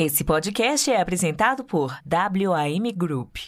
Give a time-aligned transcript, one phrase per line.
[0.00, 3.38] Esse podcast é apresentado por WAM Group.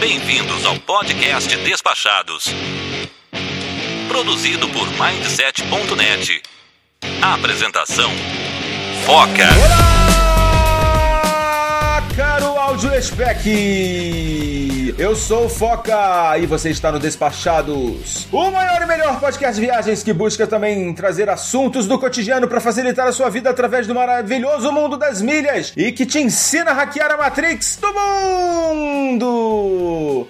[0.00, 2.46] Bem-vindos ao podcast Despachados.
[4.08, 6.42] Produzido por Mindset.net.
[7.20, 8.10] Apresentação:
[9.04, 9.48] Foca.
[11.12, 14.85] Olá, caro áudio spec.
[14.98, 19.66] Eu sou o Foca e você está no Despachados, o maior e melhor podcast de
[19.66, 23.94] viagens que busca também trazer assuntos do cotidiano para facilitar a sua vida através do
[23.94, 29.06] maravilhoso mundo das milhas e que te ensina a hackear a Matrix do mundo.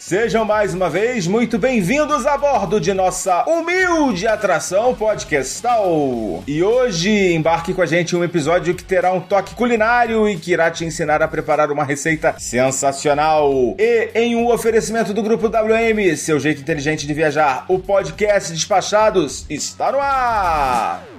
[0.00, 6.42] Sejam mais uma vez muito bem-vindos a bordo de nossa humilde atração podcastal.
[6.44, 10.50] E hoje embarque com a gente um episódio que terá um toque culinário e que
[10.50, 13.76] irá te ensinar a preparar uma receita sensacional.
[13.78, 19.44] E em um oferecimento do Grupo WM, seu jeito inteligente de viajar, o podcast Despachados
[19.50, 21.15] está no ar!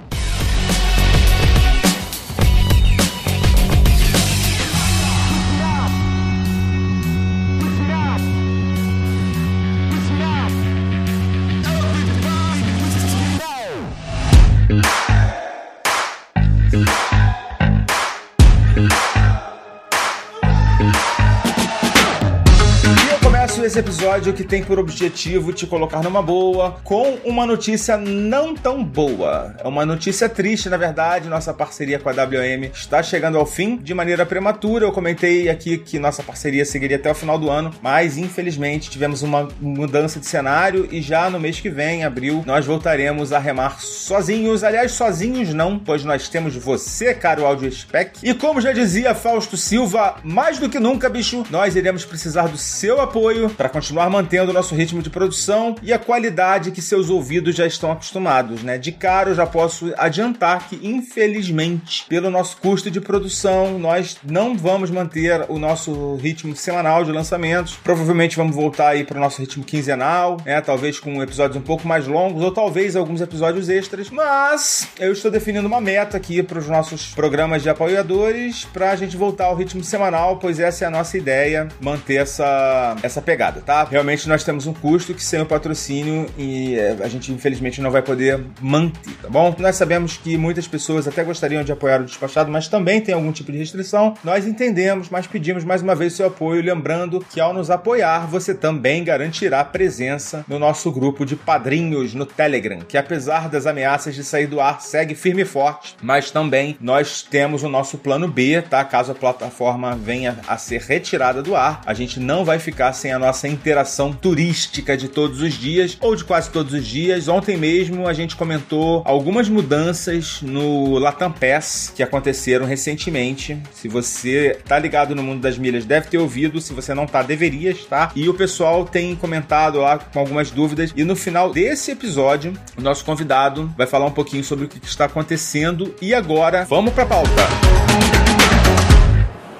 [23.77, 28.83] Esse episódio que tem por objetivo te colocar numa boa com uma notícia não tão
[28.83, 29.55] boa.
[29.63, 31.29] É uma notícia triste, na verdade.
[31.29, 34.85] Nossa parceria com a WM está chegando ao fim de maneira prematura.
[34.85, 39.21] Eu comentei aqui que nossa parceria seguiria até o final do ano, mas infelizmente tivemos
[39.21, 43.79] uma mudança de cenário e já no mês que vem, abril, nós voltaremos a remar
[43.79, 44.63] sozinhos.
[44.63, 48.21] Aliás, sozinhos não, pois nós temos você, caro Audio Spec.
[48.23, 52.57] E como já dizia Fausto Silva, mais do que nunca, bicho, nós iremos precisar do
[52.57, 57.09] seu apoio para continuar mantendo o nosso ritmo de produção e a qualidade que seus
[57.09, 58.77] ouvidos já estão acostumados, né?
[58.77, 64.57] De cara eu já posso adiantar que, infelizmente, pelo nosso custo de produção, nós não
[64.57, 67.75] vamos manter o nosso ritmo semanal de lançamentos.
[67.83, 70.61] Provavelmente vamos voltar aí para o nosso ritmo quinzenal, né?
[70.61, 74.09] Talvez com episódios um pouco mais longos ou talvez alguns episódios extras.
[74.09, 78.95] Mas eu estou definindo uma meta aqui para os nossos programas de apoiadores para a
[78.95, 83.56] gente voltar ao ritmo semanal, pois essa é a nossa ideia, manter essa, essa pegada
[83.61, 83.83] tá?
[83.83, 87.91] Realmente nós temos um custo que sem o patrocínio e é, a gente infelizmente não
[87.91, 89.55] vai poder manter, tá bom?
[89.57, 93.31] Nós sabemos que muitas pessoas até gostariam de apoiar o despachado, mas também tem algum
[93.31, 94.13] tipo de restrição.
[94.23, 98.53] Nós entendemos, mas pedimos mais uma vez seu apoio, lembrando que ao nos apoiar, você
[98.53, 104.23] também garantirá presença no nosso grupo de padrinhos no Telegram, que apesar das ameaças de
[104.23, 108.61] sair do ar, segue firme e forte, mas também nós temos o nosso plano B,
[108.61, 108.83] tá?
[108.83, 113.11] Caso a plataforma venha a ser retirada do ar, a gente não vai ficar sem
[113.11, 117.27] a nossa interação turística de todos os dias, ou de quase todos os dias.
[117.27, 123.57] Ontem mesmo a gente comentou algumas mudanças no Latam Pass que aconteceram recentemente.
[123.73, 126.59] Se você tá ligado no mundo das milhas, deve ter ouvido.
[126.61, 128.11] Se você não tá, deveria estar.
[128.15, 130.93] E o pessoal tem comentado lá com algumas dúvidas.
[130.95, 134.79] E no final desse episódio, o nosso convidado vai falar um pouquinho sobre o que
[134.85, 135.93] está acontecendo.
[136.01, 138.16] E agora, vamos pra pauta.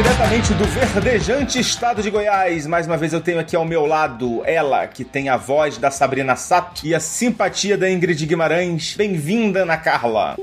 [0.00, 2.68] Diretamente do verdejante estado de Goiás.
[2.68, 5.90] Mais uma vez eu tenho aqui ao meu lado ela, que tem a voz da
[5.90, 8.94] Sabrina Sato e a simpatia da Ingrid Guimarães.
[8.96, 10.36] Bem-vinda, Ana Carla.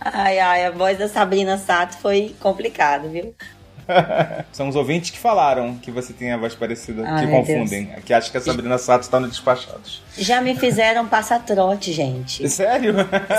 [0.00, 3.32] Ai, ai, a voz da Sabrina Sato foi complicado, viu?
[4.50, 8.04] São os ouvintes que falaram que você tem a voz parecida, ai, que confundem, Deus.
[8.04, 10.02] que acham que a Sabrina Sato está no Despachados.
[10.18, 12.48] Já me fizeram passar trote, gente.
[12.48, 12.94] Sério?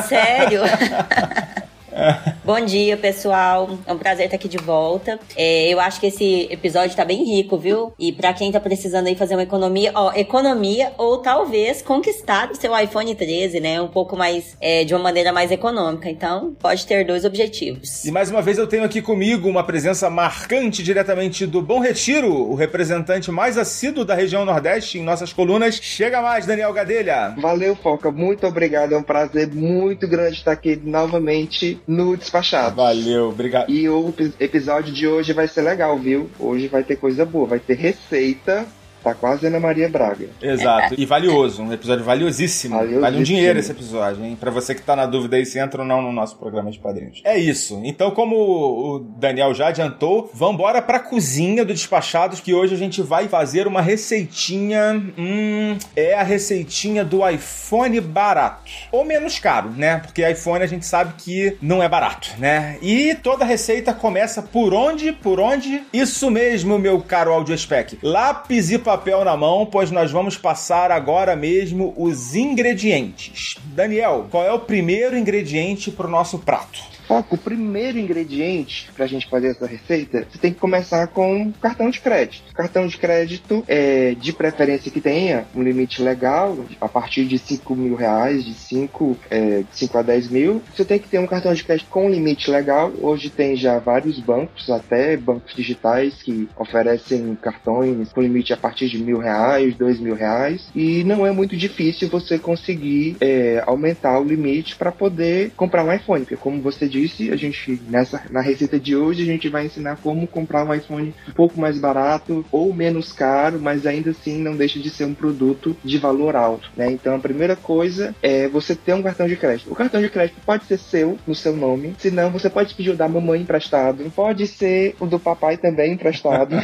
[0.08, 0.62] Sério?
[2.44, 3.78] Bom dia, pessoal.
[3.86, 5.20] É um prazer estar aqui de volta.
[5.36, 7.94] É, eu acho que esse episódio tá bem rico, viu?
[8.00, 12.56] E para quem tá precisando aí fazer uma economia, ó, economia ou talvez conquistar o
[12.56, 13.82] seu iPhone 13, né?
[13.82, 16.10] Um pouco mais, é, de uma maneira mais econômica.
[16.10, 18.06] Então, pode ter dois objetivos.
[18.06, 22.34] E mais uma vez eu tenho aqui comigo uma presença marcante diretamente do Bom Retiro,
[22.34, 25.76] o representante mais assíduo da região Nordeste em nossas colunas.
[25.76, 27.36] Chega mais, Daniel Gadelha.
[27.38, 28.12] Valeu, Foca.
[28.12, 28.94] Muito obrigado.
[28.94, 32.76] É um prazer muito grande estar aqui novamente no Despachado.
[32.76, 33.70] Valeu, obrigado.
[33.70, 36.30] E o episódio de hoje vai ser legal, viu?
[36.40, 38.66] Hoje vai ter coisa boa, vai ter receita
[39.04, 40.30] Tá quase Ana Maria Braga.
[40.42, 40.94] Exato.
[40.96, 42.76] E valioso, um episódio valiosíssimo.
[42.76, 43.02] Valiosíssimo.
[43.02, 44.38] Vale um dinheiro esse episódio, hein?
[44.40, 46.78] Pra você que tá na dúvida aí se entra ou não no nosso programa de
[46.78, 47.20] padrinhos.
[47.24, 47.82] É isso.
[47.84, 53.02] Então, como o Daniel já adiantou, vambora pra cozinha do Despachados, que hoje a gente
[53.02, 55.02] vai fazer uma receitinha.
[55.18, 58.72] Hum, é a receitinha do iPhone barato.
[58.92, 59.98] Ou menos caro, né?
[59.98, 62.78] Porque iPhone a gente sabe que não é barato, né?
[62.82, 65.12] E toda receita começa por onde?
[65.12, 65.82] Por onde?
[65.92, 67.98] Isso mesmo, meu caro AudioSpec.
[68.04, 68.91] Lápis e papel
[69.26, 73.56] na mão, pois nós vamos passar agora mesmo os ingredientes.
[73.66, 76.80] Daniel, qual é o primeiro ingrediente para o nosso prato?
[77.12, 81.90] Foca, o primeiro ingrediente pra gente fazer essa receita, você tem que começar com cartão
[81.90, 82.54] de crédito.
[82.54, 87.76] Cartão de crédito, é, de preferência que tenha um limite legal, a partir de 5
[87.76, 90.62] mil reais, de 5, é, 5 a 10 mil.
[90.74, 92.94] Você tem que ter um cartão de crédito com limite legal.
[93.02, 98.88] Hoje tem já vários bancos, até bancos digitais, que oferecem cartões com limite a partir
[98.88, 100.70] de mil reais, dois mil reais.
[100.74, 105.92] E não é muito difícil você conseguir é, aumentar o limite para poder comprar um
[105.92, 107.01] iPhone, porque como você disse,
[107.32, 111.14] a gente nessa na receita de hoje a gente vai ensinar como comprar um iPhone
[111.28, 115.14] um pouco mais barato ou menos caro, mas ainda assim não deixa de ser um
[115.14, 116.92] produto de valor alto, né?
[116.92, 119.72] Então a primeira coisa é você ter um cartão de crédito.
[119.72, 122.92] O cartão de crédito pode ser seu, no seu nome, se não você pode pedir
[122.92, 126.56] o da mamãe emprestado, pode ser o do papai também emprestado.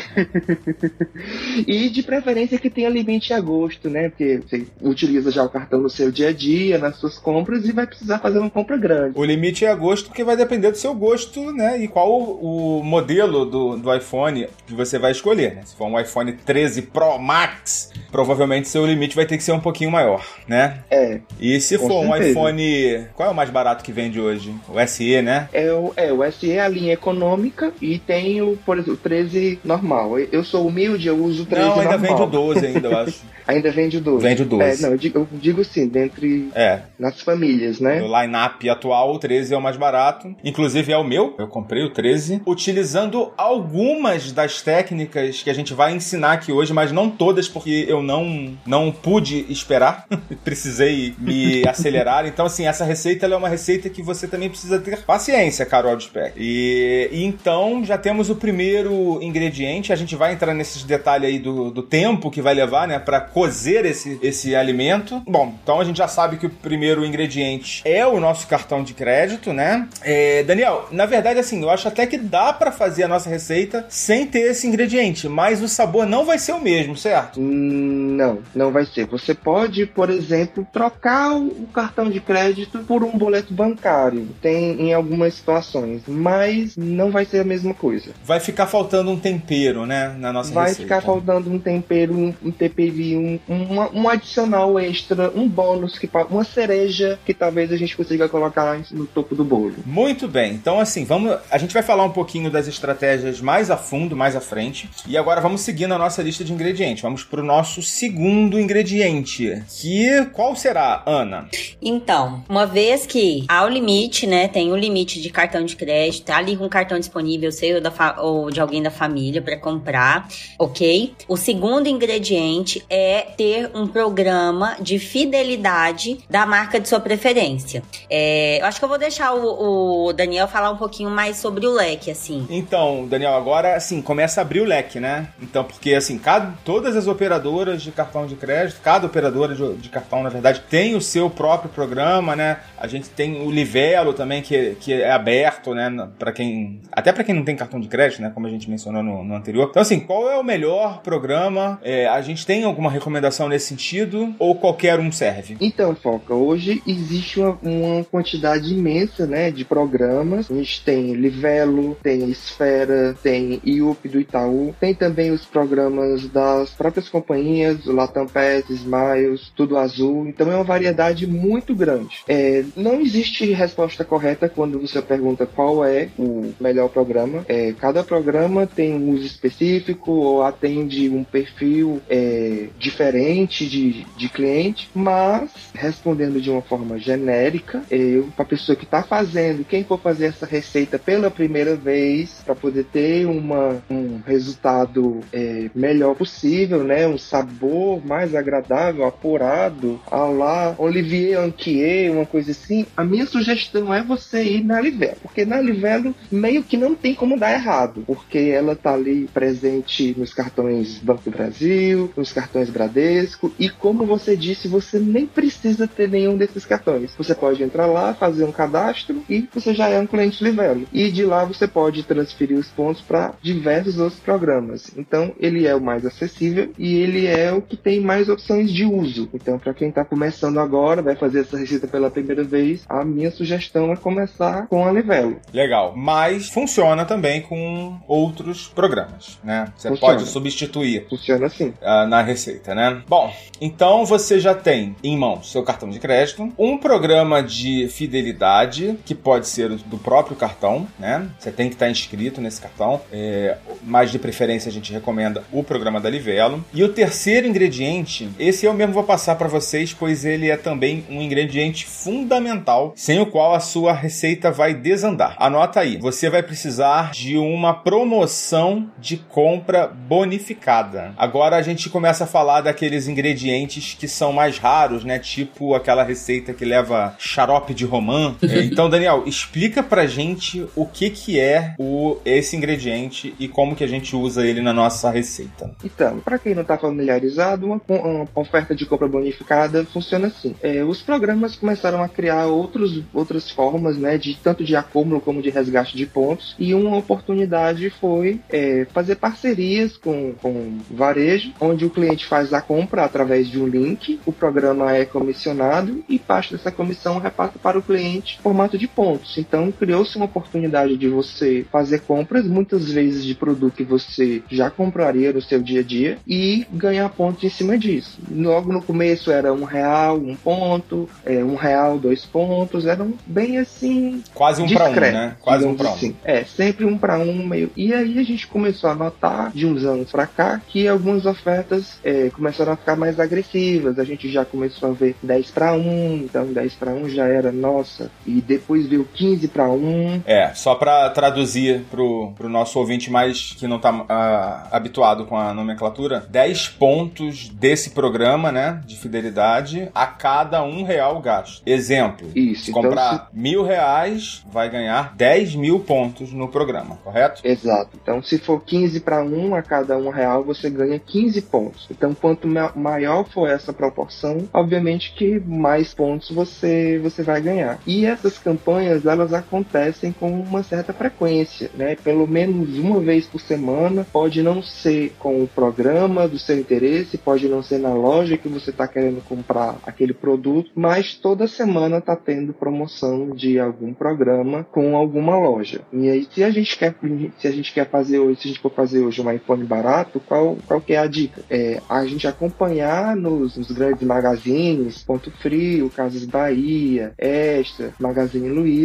[1.68, 4.10] e de preferência que tenha limite a gosto, né?
[4.10, 7.72] Porque você utiliza já o cartão no seu dia a dia, nas suas compras e
[7.72, 9.18] vai precisar fazer uma compra grande.
[9.18, 11.79] O limite é a gosto porque vai depender do seu gosto, né?
[11.81, 15.62] E qual o modelo do, do iPhone que você vai escolher, né?
[15.65, 19.59] Se for um iPhone 13 Pro Max, provavelmente seu limite vai ter que ser um
[19.59, 20.79] pouquinho maior, né?
[20.91, 21.19] É.
[21.39, 22.29] E se for um certeza.
[22.31, 23.07] iPhone.
[23.15, 24.53] Qual é o mais barato que vende hoje?
[24.69, 25.47] O SE, né?
[25.53, 28.97] É o, é, o SE é a linha econômica e tem o, por exemplo, o
[28.97, 30.19] 13 normal.
[30.19, 32.09] Eu- sou humilde, eu uso o 13 Não, ainda normal.
[32.09, 33.21] vende o 12 ainda, eu acho.
[33.45, 34.23] Ainda vende o 12.
[34.27, 34.63] Vende o 12.
[34.63, 36.81] É, não, eu digo, eu digo sim, dentre É.
[36.97, 38.00] nas famílias, né?
[38.00, 40.17] No line-up atual, o 13 é o mais barato.
[40.44, 41.36] Inclusive é o meu.
[41.38, 42.42] Eu comprei o 13.
[42.46, 47.86] Utilizando algumas das técnicas que a gente vai ensinar aqui hoje, mas não todas, porque
[47.88, 50.06] eu não, não pude esperar.
[50.44, 52.25] Precisei me acelerar.
[52.25, 56.06] Então, assim, essa receita é uma receita que você também precisa ter paciência, Carol de
[56.06, 56.34] Spec.
[56.38, 59.92] E, e então já temos o primeiro ingrediente.
[59.94, 63.19] A gente vai entrar nesses detalhes aí do, do tempo que vai levar, né, para
[63.22, 65.22] cozer esse, esse alimento.
[65.28, 68.94] Bom, então a gente já sabe que o primeiro ingrediente é o nosso cartão de
[68.94, 69.88] crédito, né?
[70.09, 73.86] É, Daniel, na verdade, assim, eu acho até que dá para fazer a nossa receita
[73.89, 77.42] sem ter esse ingrediente, mas o sabor não vai ser o mesmo, certo?
[77.42, 79.06] Não, não vai ser.
[79.07, 84.30] Você pode, por exemplo, trocar o cartão de crédito por um boleto bancário.
[84.42, 88.12] Tem em algumas situações, mas não vai ser a mesma coisa.
[88.24, 90.83] Vai ficar faltando um tempero, né, na nossa Vai receita.
[90.83, 96.09] ficar faltando um tempero, um, um temperinho, um, uma- um adicional extra, um bônus, que,
[96.30, 99.74] uma cereja que talvez a gente consiga colocar no topo do bolo.
[99.88, 101.38] Muito bem, então assim, vamos.
[101.50, 104.89] A gente vai falar um pouquinho das estratégias mais a fundo, mais à frente.
[105.07, 107.01] E agora vamos seguindo a nossa lista de ingredientes.
[107.01, 109.63] Vamos pro nosso segundo ingrediente.
[109.69, 111.48] Que qual será, Ana?
[111.81, 114.50] Então, uma vez que há o limite, né?
[114.50, 117.81] Tem o limite de cartão de crédito, tá ali com o cartão disponível, seu ou,
[117.81, 120.28] da ou de alguém da família para comprar,
[120.60, 121.13] ok?
[121.30, 127.81] O segundo ingrediente é ter um programa de fidelidade da marca de sua preferência.
[128.10, 129.76] É, eu acho que eu vou deixar o, o
[130.13, 132.45] Daniel falar um pouquinho mais sobre o leque, assim.
[132.50, 135.30] Então, Daniel, agora assim, começa a abrir o leque, né?
[135.42, 139.90] Então, porque assim, cada, todas as operadoras de cartão de crédito, cada operadora de, de
[139.90, 142.57] cartão, na verdade, tem o seu próprio programa, né?
[142.78, 145.87] A gente tem o Livelo também, que, que é aberto, né?
[146.18, 146.81] para quem.
[146.92, 148.31] Até para quem não tem cartão de crédito, né?
[148.33, 149.68] Como a gente mencionou no, no anterior.
[149.69, 151.80] Então, assim, qual é o melhor programa?
[151.83, 154.33] É, a gente tem alguma recomendação nesse sentido?
[154.40, 155.57] Ou qualquer um serve?
[155.59, 160.50] Então, Foca, hoje existe uma, uma quantidade imensa né, de programas.
[160.50, 166.71] A gente tem Livelo, tem Esfera, tem IUP do Itaú, tem também os programas das
[166.71, 170.28] próprias companhias, o Latam Pass, Smiles, Tudo Azul.
[170.28, 172.19] Então é uma variedade muito grande.
[172.28, 177.45] É, não existe resposta correta quando você pergunta qual é o melhor programa.
[177.47, 184.30] É, cada programa tem um uso específico ou atende um perfil é, diferente de, de
[184.30, 189.99] cliente, mas respondendo de uma forma genérica, eu, para pessoa que está fazendo quem for
[189.99, 196.83] fazer essa receita pela primeira vez, para poder ter uma, um resultado é, melhor possível,
[196.83, 197.07] né?
[197.07, 202.85] Um sabor mais agradável, apurado, ao lá Olivier Anquier, uma coisa assim.
[202.95, 207.14] A minha sugestão é você ir na Livelo, porque na Livelo meio que não tem
[207.16, 213.54] como dar errado, porque ela tá ali presente nos cartões Banco Brasil, nos cartões Bradesco,
[213.57, 217.14] e como você disse, você nem precisa ter nenhum desses cartões.
[217.18, 220.85] Você pode entrar lá, fazer um cadastro e você já é um cliente Livelo.
[220.94, 224.92] E de lá você pode transferir os pontos para diversos outros programas.
[224.97, 228.85] Então ele é o mais acessível e ele é o que tem mais opções de
[228.85, 229.30] uso.
[229.33, 233.31] Então para quem está começando agora, vai fazer essa receita pela primeira vez, a minha
[233.31, 235.37] sugestão é começar com a Livelo.
[235.54, 239.71] Legal, mas funciona também com outros programas, né?
[239.75, 240.16] Você Funciona.
[240.16, 241.73] pode substituir Funciona assim.
[241.81, 243.01] ah, na receita, né?
[243.07, 248.97] Bom, então você já tem em mãos seu cartão de crédito, um programa de fidelidade
[249.06, 251.27] que pode ser do próprio cartão, né?
[251.37, 255.63] Você tem que estar inscrito nesse cartão, é, mas de preferência a gente recomenda o
[255.63, 256.63] programa da Livelo.
[256.73, 261.06] E o terceiro ingrediente, esse eu mesmo vou passar para vocês, pois ele é também
[261.09, 265.35] um ingrediente fundamental, sem o qual a sua receita vai desandar.
[265.37, 271.13] Anota aí, você vai precisar de uma promoção de compra bonificada.
[271.17, 275.19] Agora a gente começa a falar daqueles ingredientes que são mais raros, né?
[275.19, 278.35] Tipo aquela receita que leva xarope de romã.
[278.47, 283.76] É, então, Daniel, explica pra gente o que que é o, esse ingrediente e como
[283.76, 285.72] que a gente usa ele na nossa receita.
[285.84, 290.56] Então, para quem não está familiarizado, uma, uma oferta de compra bonificada funciona assim.
[290.62, 295.42] É, os programas começaram a criar outros, outras formas, né, de tanto de acúmulo como
[295.42, 301.86] de resgate de pontos, e uma oportunidade foi é, fazer parcerias com, com varejo, onde
[301.86, 306.54] o cliente faz a compra através de um link, o programa é comissionado e parte
[306.54, 309.17] dessa comissão repassa para o cliente em formato de pontos.
[309.38, 314.69] Então, criou-se uma oportunidade de você fazer compras, muitas vezes de produto que você já
[314.69, 318.19] compraria no seu dia a dia e ganhar pontos em cima disso.
[318.30, 323.57] Logo no começo era um real, um ponto, é, um real, dois pontos, eram bem
[323.57, 324.24] assim.
[324.33, 325.36] Quase um para um, né?
[325.40, 325.94] Quase um para um.
[325.94, 326.16] assim.
[326.24, 327.71] É, sempre um para um meio.
[327.76, 332.00] E aí a gente começou a notar de uns anos para cá que algumas ofertas
[332.04, 334.00] é, começaram a ficar mais agressivas.
[334.00, 337.52] A gente já começou a ver 10 para 1, então 10 para 1 já era
[337.52, 338.09] nossa.
[338.26, 340.23] E depois veio 15 para 1.
[340.25, 345.37] É, só pra traduzir pro, pro nosso ouvinte mais que não tá ah, habituado com
[345.37, 351.61] a nomenclatura, 10 pontos desse programa, né, de fidelidade a cada um real gasto.
[351.66, 357.42] Exemplo, Isso, se então comprar mil reais, vai ganhar 10 mil pontos no programa, correto?
[357.44, 357.92] Exato.
[358.01, 361.87] Então, se for 15 para 1 a cada um real, você ganha 15 pontos.
[361.92, 367.80] Então, quanto ma- maior for essa proporção, obviamente que mais pontos você, você vai ganhar.
[367.85, 371.95] E essas campanhas, elas acontecem com uma certa frequência, né?
[371.95, 374.06] Pelo menos uma vez por semana.
[374.11, 378.47] Pode não ser com o programa do seu interesse, pode não ser na loja que
[378.47, 384.63] você está querendo comprar aquele produto, mas toda semana está tendo promoção de algum programa
[384.71, 385.81] com alguma loja.
[385.91, 386.95] E aí, se a gente quer,
[387.39, 390.19] se a gente quer fazer hoje, se a gente for fazer hoje um iPhone barato,
[390.19, 391.41] qual, qual que é a dica?
[391.49, 398.77] É a gente acompanhar nos, nos grandes magazines, Ponto Frio, Casas Bahia, Extra, Magazine Luiza,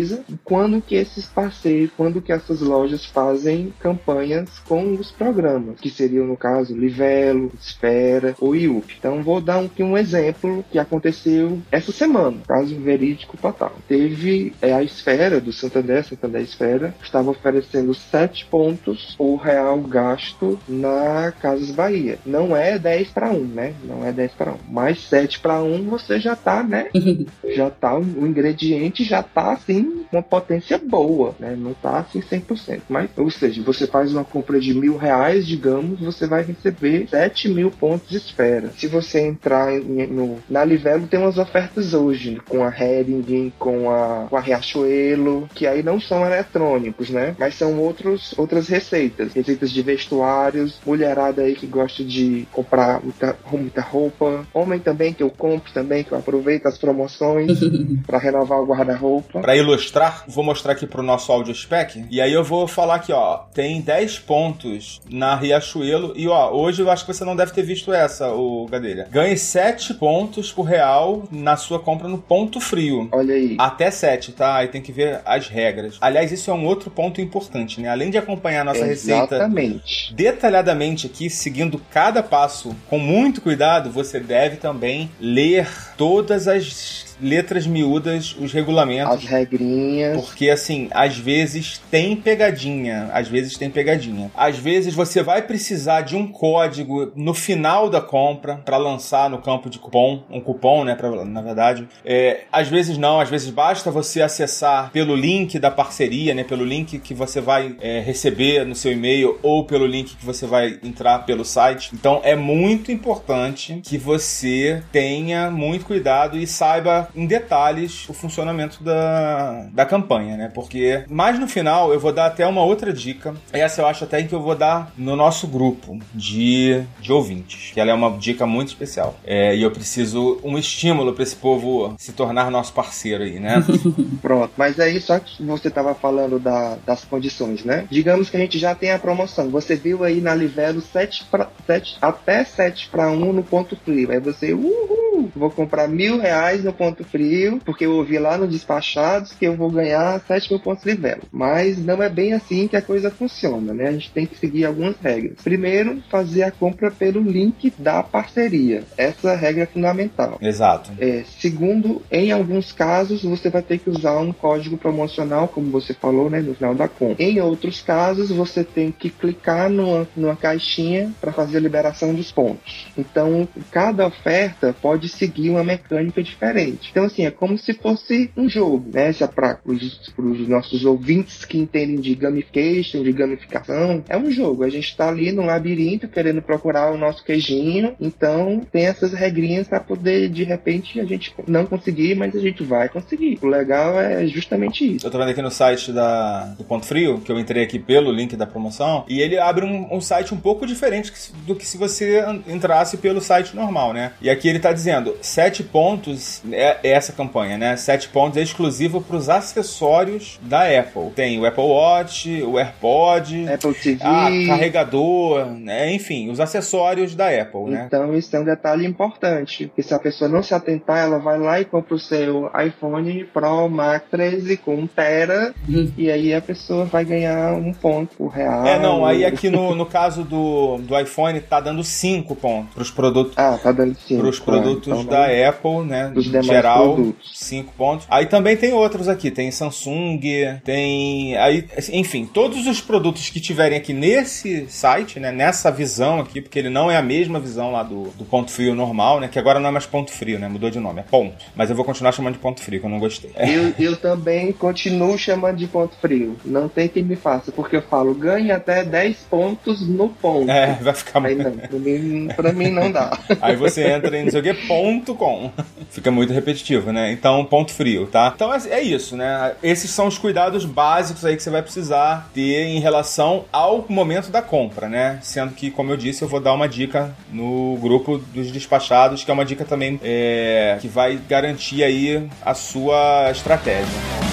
[0.44, 6.26] quando que esses parceiros, quando que essas lojas fazem campanhas com os programas, que seriam
[6.26, 8.96] no caso Livelo, Esfera ou IUP.
[8.98, 13.72] Então vou dar um, aqui um exemplo que aconteceu essa semana, caso verídico total.
[13.88, 20.58] Teve é, a Esfera do Santander, Santander Esfera, estava oferecendo 7 pontos o real gasto
[20.68, 22.18] na Casas Bahia.
[22.24, 23.74] Não é 10 para 1, né?
[23.84, 24.56] Não é 10 para 1.
[24.68, 26.88] Mais 7 para 1 você já tá, né?
[27.54, 29.81] já tá, o ingrediente já tá assim,
[30.12, 31.54] uma potência boa, né?
[31.58, 32.80] Não tá assim 100%.
[32.88, 37.48] Mas, ou seja, você faz uma compra de mil reais, digamos, você vai receber 7
[37.48, 38.70] mil pontos de esfera.
[38.76, 43.90] Se você entrar em- no, na Livelo, tem umas ofertas hoje, com a Hering, com
[43.90, 47.34] a, com a Riachuelo, que aí não são eletrônicos, né?
[47.38, 49.32] Mas são outros, outras receitas.
[49.32, 55.22] Receitas de vestuários, mulherada aí que gosta de comprar muita, muita roupa, homem também que
[55.22, 57.58] eu compro também, que eu aproveito as promoções
[58.06, 59.40] para renovar o guarda-roupa.
[59.40, 62.04] Pra ilustrar, vou mostrar aqui pro nosso audio spec.
[62.10, 63.38] E aí eu vou falar aqui, ó.
[63.52, 66.12] Tem 10 pontos na Riachuelo.
[66.16, 69.08] E ó, hoje eu acho que você não deve ter visto essa, o Gadelha.
[69.10, 73.08] Ganhe 7 pontos por real na sua compra no ponto frio.
[73.12, 73.56] Olha aí.
[73.58, 74.56] Até 7, tá?
[74.56, 75.96] Aí tem que ver as regras.
[76.00, 77.88] Aliás, isso é um outro ponto importante, né?
[77.88, 80.14] Além de acompanhar a nossa receita Exatamente.
[80.14, 87.66] detalhadamente aqui, seguindo cada passo com muito cuidado, você deve também ler todas as letras
[87.66, 89.14] miúdas os regulamentos.
[89.14, 90.20] As regrinhas.
[90.20, 93.10] Porque, assim, às vezes tem pegadinha.
[93.12, 94.30] Às vezes tem pegadinha.
[94.34, 99.38] Às vezes você vai precisar de um código no final da compra para lançar no
[99.38, 100.24] campo de cupom.
[100.30, 100.94] Um cupom, né?
[100.94, 101.88] Pra, na verdade.
[102.04, 106.44] É, às vezes não, às vezes basta você acessar pelo link da parceria, né?
[106.44, 110.46] Pelo link que você vai é, receber no seu e-mail ou pelo link que você
[110.46, 111.90] vai entrar pelo site.
[111.94, 118.82] Então é muito importante que você tenha muito cuidado e saiba em detalhes o funcionamento
[118.82, 120.50] da, da campanha, né?
[120.54, 123.34] Porque mais no final eu vou dar até uma outra dica.
[123.52, 127.80] Essa eu acho até que eu vou dar no nosso grupo de, de ouvintes, que
[127.80, 129.16] ela é uma dica muito especial.
[129.24, 133.64] É, e eu preciso um estímulo para esse povo se tornar nosso parceiro aí, né?
[134.20, 137.86] Pronto, mas aí só que você estava falando da, das condições, né?
[137.90, 139.50] Digamos que a gente já tem a promoção.
[139.50, 144.10] Você viu aí na Livelo 7 pra, 7, até 7 para 1 no ponto frio.
[144.10, 145.01] Aí você, uhul,
[145.34, 149.56] vou comprar mil reais no ponto frio, porque eu ouvi lá no Despachados que eu
[149.56, 151.22] vou ganhar 7 mil pontos Livelo.
[151.30, 153.88] Mas não é bem assim que a coisa funciona, né?
[153.88, 155.38] A gente tem que seguir algumas regras.
[155.42, 158.84] Primeiro, fazer a compra pelo link da parceria.
[158.96, 160.38] Essa regra é fundamental.
[160.40, 160.90] Exato.
[160.98, 165.94] É, segundo, em alguns casos, você vai ter que usar um código promocional, como você
[165.94, 167.22] falou, né, no final da compra.
[167.22, 172.30] Em outros casos, você tem que clicar numa, numa caixinha para fazer a liberação dos
[172.30, 172.86] pontos.
[172.96, 176.88] Então, cada oferta pode seguir uma mecânica diferente.
[176.90, 179.12] Então, assim, é como se fosse um jogo, né?
[179.20, 184.64] É para os nossos ouvintes que entendem de gamification, de gamificação, é um jogo.
[184.64, 189.68] A gente está ali no labirinto querendo procurar o nosso queijinho, então tem essas regrinhas
[189.68, 193.38] para poder, de repente, a gente não conseguir, mas a gente vai conseguir.
[193.42, 195.06] O legal é justamente isso.
[195.06, 198.10] Eu tô vendo aqui no site da, do Ponto Frio, que eu entrei aqui pelo
[198.10, 201.12] link da promoção, e ele abre um, um site um pouco diferente
[201.46, 204.12] do que se você entrasse pelo site normal, né?
[204.20, 207.76] E aqui ele tá dizendo, 7 pontos é, é essa campanha, né?
[207.76, 211.10] 7 pontos é exclusivo para os acessórios da Apple.
[211.14, 213.98] Tem o Apple Watch, o AirPod, Apple TV.
[214.02, 215.92] ah, carregador, né?
[215.94, 217.84] enfim, os acessórios da Apple, né?
[217.86, 221.38] Então isso é um detalhe importante, porque se a pessoa não se atentar, ela vai
[221.38, 225.54] lá e compra o seu iPhone Pro Max 13 com 1 tera
[225.96, 228.66] e aí a pessoa vai ganhar um ponto real.
[228.66, 232.90] É, não, aí aqui no, no caso do, do iPhone tá dando 5 pontos pros
[232.90, 233.34] produtos.
[233.36, 234.20] Ah, tá dando 5.
[234.20, 234.38] Para os
[234.82, 236.12] produtos então, da Apple, né?
[236.14, 237.30] Em geral, produtos.
[237.34, 238.06] 5 pontos.
[238.10, 240.20] Aí também tem outros aqui, tem Samsung,
[240.64, 241.36] tem.
[241.36, 245.30] Aí, enfim, todos os produtos que tiverem aqui nesse site, né?
[245.30, 248.74] Nessa visão aqui, porque ele não é a mesma visão lá do, do ponto frio
[248.74, 249.28] normal, né?
[249.28, 250.48] Que agora não é mais ponto frio, né?
[250.48, 251.44] Mudou de nome, é ponto.
[251.54, 253.30] Mas eu vou continuar chamando de ponto frio, que eu não gostei.
[253.52, 256.36] Eu, eu também continuo chamando de ponto frio.
[256.44, 260.50] Não tem quem me faça, porque eu falo, ganhe até 10 pontos no ponto.
[260.50, 263.18] É, vai ficar Aí não, pra mim, pra mim não dá.
[263.42, 265.50] Aí você entra em não sei o que, ponto com.
[265.90, 267.12] Fica muito repetitivo, né?
[267.12, 268.32] Então, ponto frio, tá?
[268.34, 269.52] Então é, é isso, né?
[269.62, 274.30] Esses são os cuidados básicos aí que você vai precisar ter em relação ao momento
[274.30, 275.18] da compra, né?
[275.22, 279.30] Sendo que, como eu disse, eu vou dar uma dica no grupo dos despachados, que
[279.30, 284.32] é uma dica também é, que vai garantir aí a sua estratégia.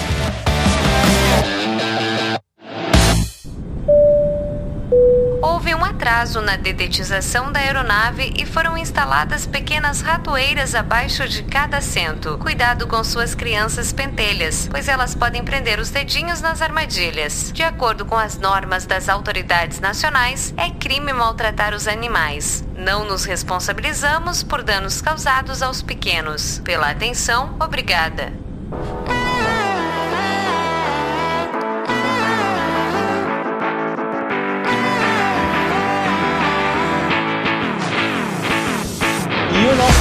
[5.60, 11.76] Houve um atraso na dedetização da aeronave e foram instaladas pequenas ratoeiras abaixo de cada
[11.76, 12.38] assento.
[12.38, 17.52] Cuidado com suas crianças pentelhas, pois elas podem prender os dedinhos nas armadilhas.
[17.52, 22.64] De acordo com as normas das autoridades nacionais, é crime maltratar os animais.
[22.74, 26.58] Não nos responsabilizamos por danos causados aos pequenos.
[26.64, 28.32] Pela atenção, obrigada.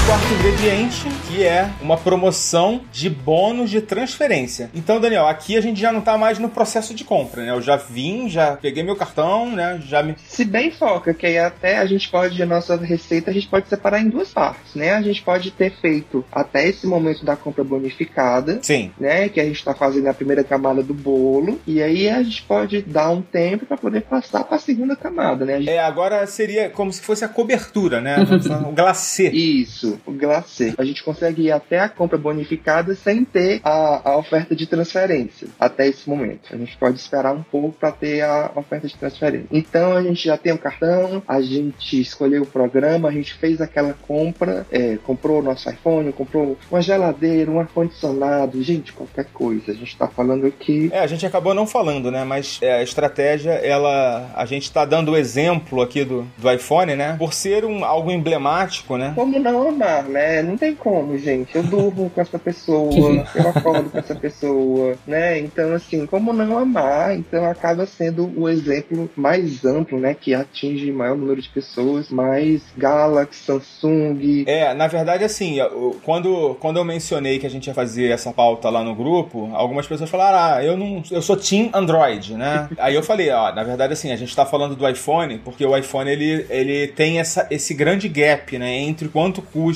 [0.10, 4.72] Quarto ingrediente, que é uma promoção de bônus de transferência.
[4.74, 7.52] Então, Daniel, aqui a gente já não tá mais no processo de compra, né?
[7.52, 9.80] Eu já vim, já peguei meu cartão, né?
[9.86, 10.16] Já me.
[10.28, 13.70] Se bem foca, que aí até a gente pode, a nossa receita, a gente pode
[13.70, 14.94] separar em duas partes, né?
[14.94, 18.90] A gente pode ter feito até esse momento da compra bonificada, Sim.
[19.00, 19.30] né?
[19.30, 22.82] Que a gente está fazendo a primeira camada do bolo, e aí a gente pode
[22.82, 25.54] dar um tempo para poder passar para a segunda camada, né?
[25.54, 28.16] A gente- É, agora seria como se fosse a cobertura, né?
[28.68, 29.30] o glacê.
[29.30, 30.74] Isso, o glacê.
[30.78, 35.48] A gente consegue ir até a compra bonificada sem ter a, a oferta de transferência
[35.60, 36.54] até esse momento.
[36.54, 39.48] A gente pode esperar um pouco para ter a oferta de transferência.
[39.52, 43.62] Então a gente já tem o cartão, a gente escolheu o programa, a gente fez
[43.62, 49.72] aquela compra, é, comprou o nosso iPhone, comprou uma geladeira, um ar-condicionado, gente, qualquer coisa.
[49.72, 50.90] A gente tá falando aqui.
[50.92, 52.24] É, a gente acabou não falando, né?
[52.24, 54.32] Mas é, a estratégia, ela.
[54.36, 57.16] A gente tá dando o exemplo aqui do, do iPhone, né?
[57.18, 59.14] Por ser um, algo emblemático, né?
[59.16, 60.42] Como não amar, né?
[60.42, 61.56] Não tem como, gente.
[61.56, 62.92] Eu durmo com essa pessoa,
[63.36, 65.40] eu acordo com essa pessoa, né?
[65.40, 67.16] Então, assim, como não amar?
[67.16, 70.14] Então acaba sendo o exemplo mais amplo, né?
[70.14, 74.44] Que atinge maior número de pessoas, mais Galaxy, Samsung.
[74.48, 75.58] É, na verdade, assim,
[76.04, 79.88] quando, quando eu mencionei que a gente ia fazer essa pauta lá no grupo, algumas
[79.88, 81.02] pessoas falaram, ah, eu não.
[81.10, 82.70] Eu sou Team Android, né?
[82.78, 85.76] Aí eu falei, ó, na verdade, assim, a gente tá falando do iPhone, porque o
[85.76, 88.80] iPhone ele, ele tem essa, esse grande gap, né?
[88.80, 89.69] Entre quanto custa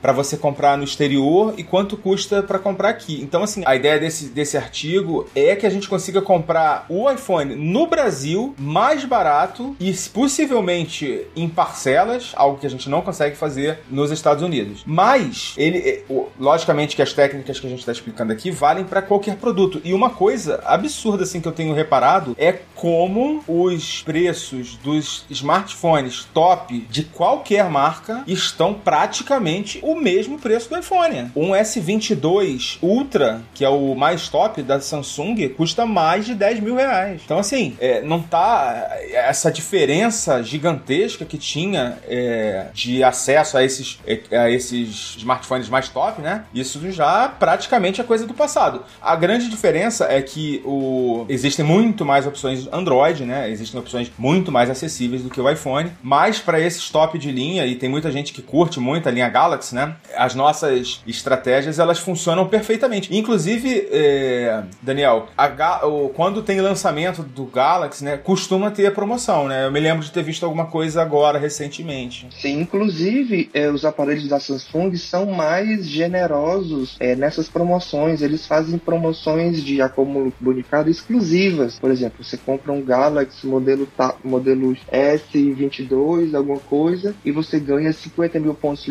[0.00, 3.20] para você comprar no exterior e quanto custa para comprar aqui.
[3.22, 7.54] Então, assim, a ideia desse, desse artigo é que a gente consiga comprar o iPhone
[7.54, 13.80] no Brasil mais barato e possivelmente em parcelas, algo que a gente não consegue fazer
[13.90, 14.82] nos Estados Unidos.
[14.86, 16.02] Mas ele, é,
[16.38, 19.80] logicamente que as técnicas que a gente está explicando aqui valem para qualquer produto.
[19.84, 26.26] E uma coisa absurda assim que eu tenho reparado é como os preços dos smartphones
[26.32, 29.39] top de qualquer marca estão praticamente
[29.82, 31.30] o mesmo preço do iPhone.
[31.34, 36.76] Um S22 Ultra, que é o mais top da Samsung, custa mais de 10 mil
[36.76, 37.22] reais.
[37.24, 43.98] Então, assim, é, não tá essa diferença gigantesca que tinha é, de acesso a esses,
[44.06, 46.44] é, a esses smartphones mais top, né?
[46.54, 48.84] Isso já praticamente é coisa do passado.
[49.00, 53.50] A grande diferença é que o, existem muito mais opções Android, né?
[53.50, 57.66] Existem opções muito mais acessíveis do que o iPhone, mas para esses top de linha,
[57.66, 59.96] e tem muita gente que curte muito a linha Galaxy, né?
[60.16, 63.16] As nossas estratégias elas funcionam perfeitamente.
[63.16, 68.16] Inclusive, é, Daniel, a, o, quando tem lançamento do Galaxy, né?
[68.16, 69.66] Costuma ter promoção, né?
[69.66, 72.28] Eu me lembro de ter visto alguma coisa agora recentemente.
[72.40, 78.22] Sim, inclusive é, os aparelhos da Samsung são mais generosos é, nessas promoções.
[78.22, 81.78] Eles fazem promoções de acúmulo comunicado exclusivas.
[81.78, 83.88] Por exemplo, você compra um Galaxy modelo,
[84.24, 88.84] modelo S22, alguma coisa, e você ganha 50 mil pontos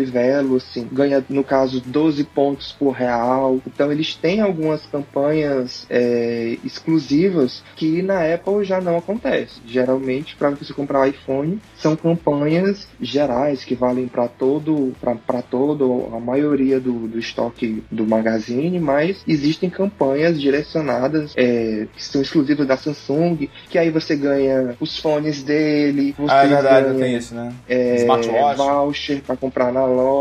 [0.58, 3.60] assim, ganha, no caso, 12 pontos por real.
[3.66, 9.60] Então eles têm algumas campanhas é, exclusivas que na Apple já não acontece.
[9.66, 16.20] Geralmente, para você comprar iPhone, são campanhas gerais que valem para todo, para todo a
[16.20, 22.78] maioria do, do estoque do magazine, mas existem campanhas direcionadas é, que são exclusivas da
[22.78, 27.36] Samsung, que aí você ganha os fones dele, você ah, é verdade, ganha, tem isso,
[27.36, 27.54] né?
[27.68, 28.58] É, Smartwatch.
[28.58, 30.19] voucher para comprar na loja,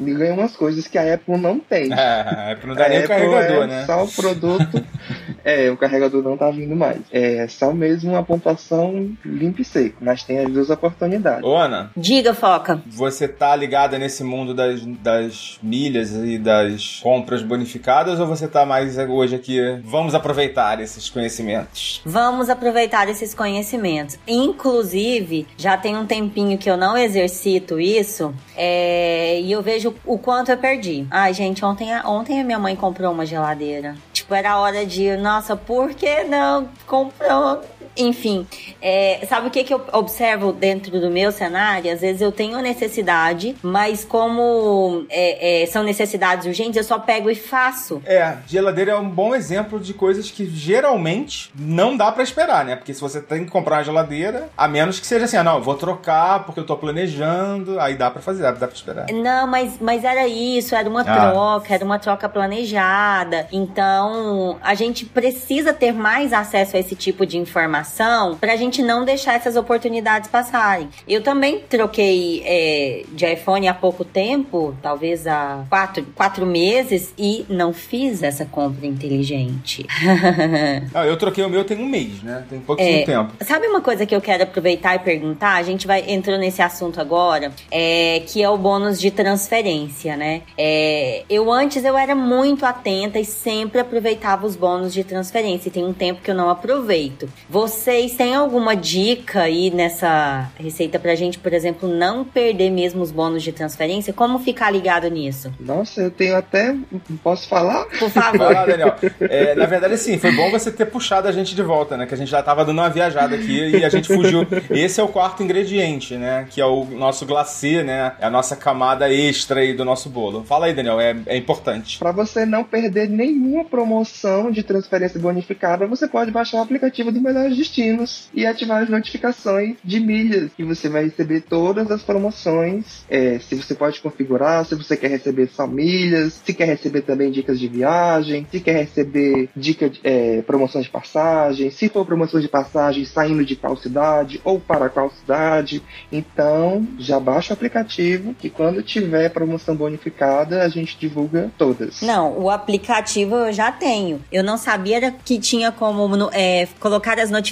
[0.00, 1.92] e ganha umas coisas que a Apple não tem.
[1.92, 3.86] É, a Apple não dá a nem Apple o carregador, é né?
[3.86, 4.84] Só o produto.
[5.44, 7.00] é, o carregador não tá vindo mais.
[7.10, 11.44] É só mesmo uma pontuação limpa e seco, mas tem as duas oportunidades.
[11.44, 11.90] Ô, Ana.
[11.96, 12.82] Diga, Foca.
[12.86, 18.64] Você tá ligada nesse mundo das, das milhas e das compras bonificadas ou você tá
[18.64, 19.60] mais hoje aqui?
[19.84, 22.00] Vamos aproveitar esses conhecimentos.
[22.04, 24.18] Vamos aproveitar esses conhecimentos.
[24.26, 29.39] Inclusive, já tem um tempinho que eu não exercito isso é...
[29.40, 31.06] e eu vejo o quanto eu perdi.
[31.10, 33.96] Ai, gente, ontem, ontem a minha mãe comprou uma geladeira.
[34.12, 37.60] Tipo, era hora de, nossa, por que não comprou?
[37.96, 38.46] Enfim,
[38.80, 41.92] é, sabe o que, que eu observo dentro do meu cenário?
[41.92, 47.30] Às vezes eu tenho necessidade, mas como é, é, são necessidades urgentes, eu só pego
[47.30, 48.00] e faço.
[48.06, 52.76] É, geladeira é um bom exemplo de coisas que geralmente não dá para esperar, né?
[52.76, 55.56] Porque se você tem que comprar uma geladeira, a menos que seja assim, ah, não,
[55.56, 59.06] eu vou trocar porque eu tô planejando, aí dá para fazer, dá pra esperar.
[59.12, 61.30] Não, mas, mas era isso, era uma ah.
[61.30, 63.48] troca, era uma troca planejada.
[63.52, 68.56] Então, a gente precisa ter mais acesso a esse tipo de informação informação para a
[68.56, 70.88] gente não deixar essas oportunidades passarem.
[71.08, 77.44] Eu também troquei é, de iPhone há pouco tempo, talvez há quatro, quatro meses, e
[77.48, 79.86] não fiz essa compra inteligente.
[80.94, 82.44] ah, eu troquei o meu tem um mês, né?
[82.48, 83.32] Tem pouquinho é, tempo.
[83.44, 85.54] Sabe uma coisa que eu quero aproveitar e perguntar?
[85.54, 90.42] A gente vai entrando nesse assunto agora, é, que é o bônus de transferência, né?
[90.56, 95.68] É, eu antes eu era muito atenta e sempre aproveitava os bônus de transferência.
[95.68, 97.28] E tem um tempo que eu não aproveito.
[97.48, 103.00] Você vocês têm alguma dica aí nessa receita pra gente, por exemplo, não perder mesmo
[103.00, 104.12] os bônus de transferência?
[104.12, 105.52] Como ficar ligado nisso?
[105.60, 106.74] Nossa, eu tenho até.
[107.22, 107.84] Posso falar?
[107.84, 108.38] Por favor.
[108.38, 108.96] Vai lá, Daniel.
[109.20, 112.06] É, na verdade, sim, foi bom você ter puxado a gente de volta, né?
[112.06, 114.44] Que a gente já tava dando uma viajada aqui e a gente fugiu.
[114.70, 116.48] Esse é o quarto ingrediente, né?
[116.50, 118.14] Que é o nosso glacê, né?
[118.18, 120.42] É a nossa camada extra aí do nosso bolo.
[120.42, 122.00] Fala aí, Daniel, é, é importante.
[122.00, 127.20] Para você não perder nenhuma promoção de transferência bonificada, você pode baixar o aplicativo do
[127.20, 128.28] Melhor destinos.
[128.34, 133.04] E ativar as notificações de milhas, que você vai receber todas as promoções.
[133.08, 137.30] É, se você pode configurar, se você quer receber só milhas, se quer receber também
[137.30, 142.40] dicas de viagem, se quer receber dica de, é, promoções de passagem, se for promoção
[142.40, 145.82] de passagem saindo de qual cidade ou para qual cidade.
[146.10, 152.00] Então, já baixa o aplicativo que quando tiver promoção bonificada, a gente divulga todas.
[152.02, 154.22] Não, o aplicativo eu já tenho.
[154.32, 157.49] Eu não sabia que tinha como é, colocar as notificações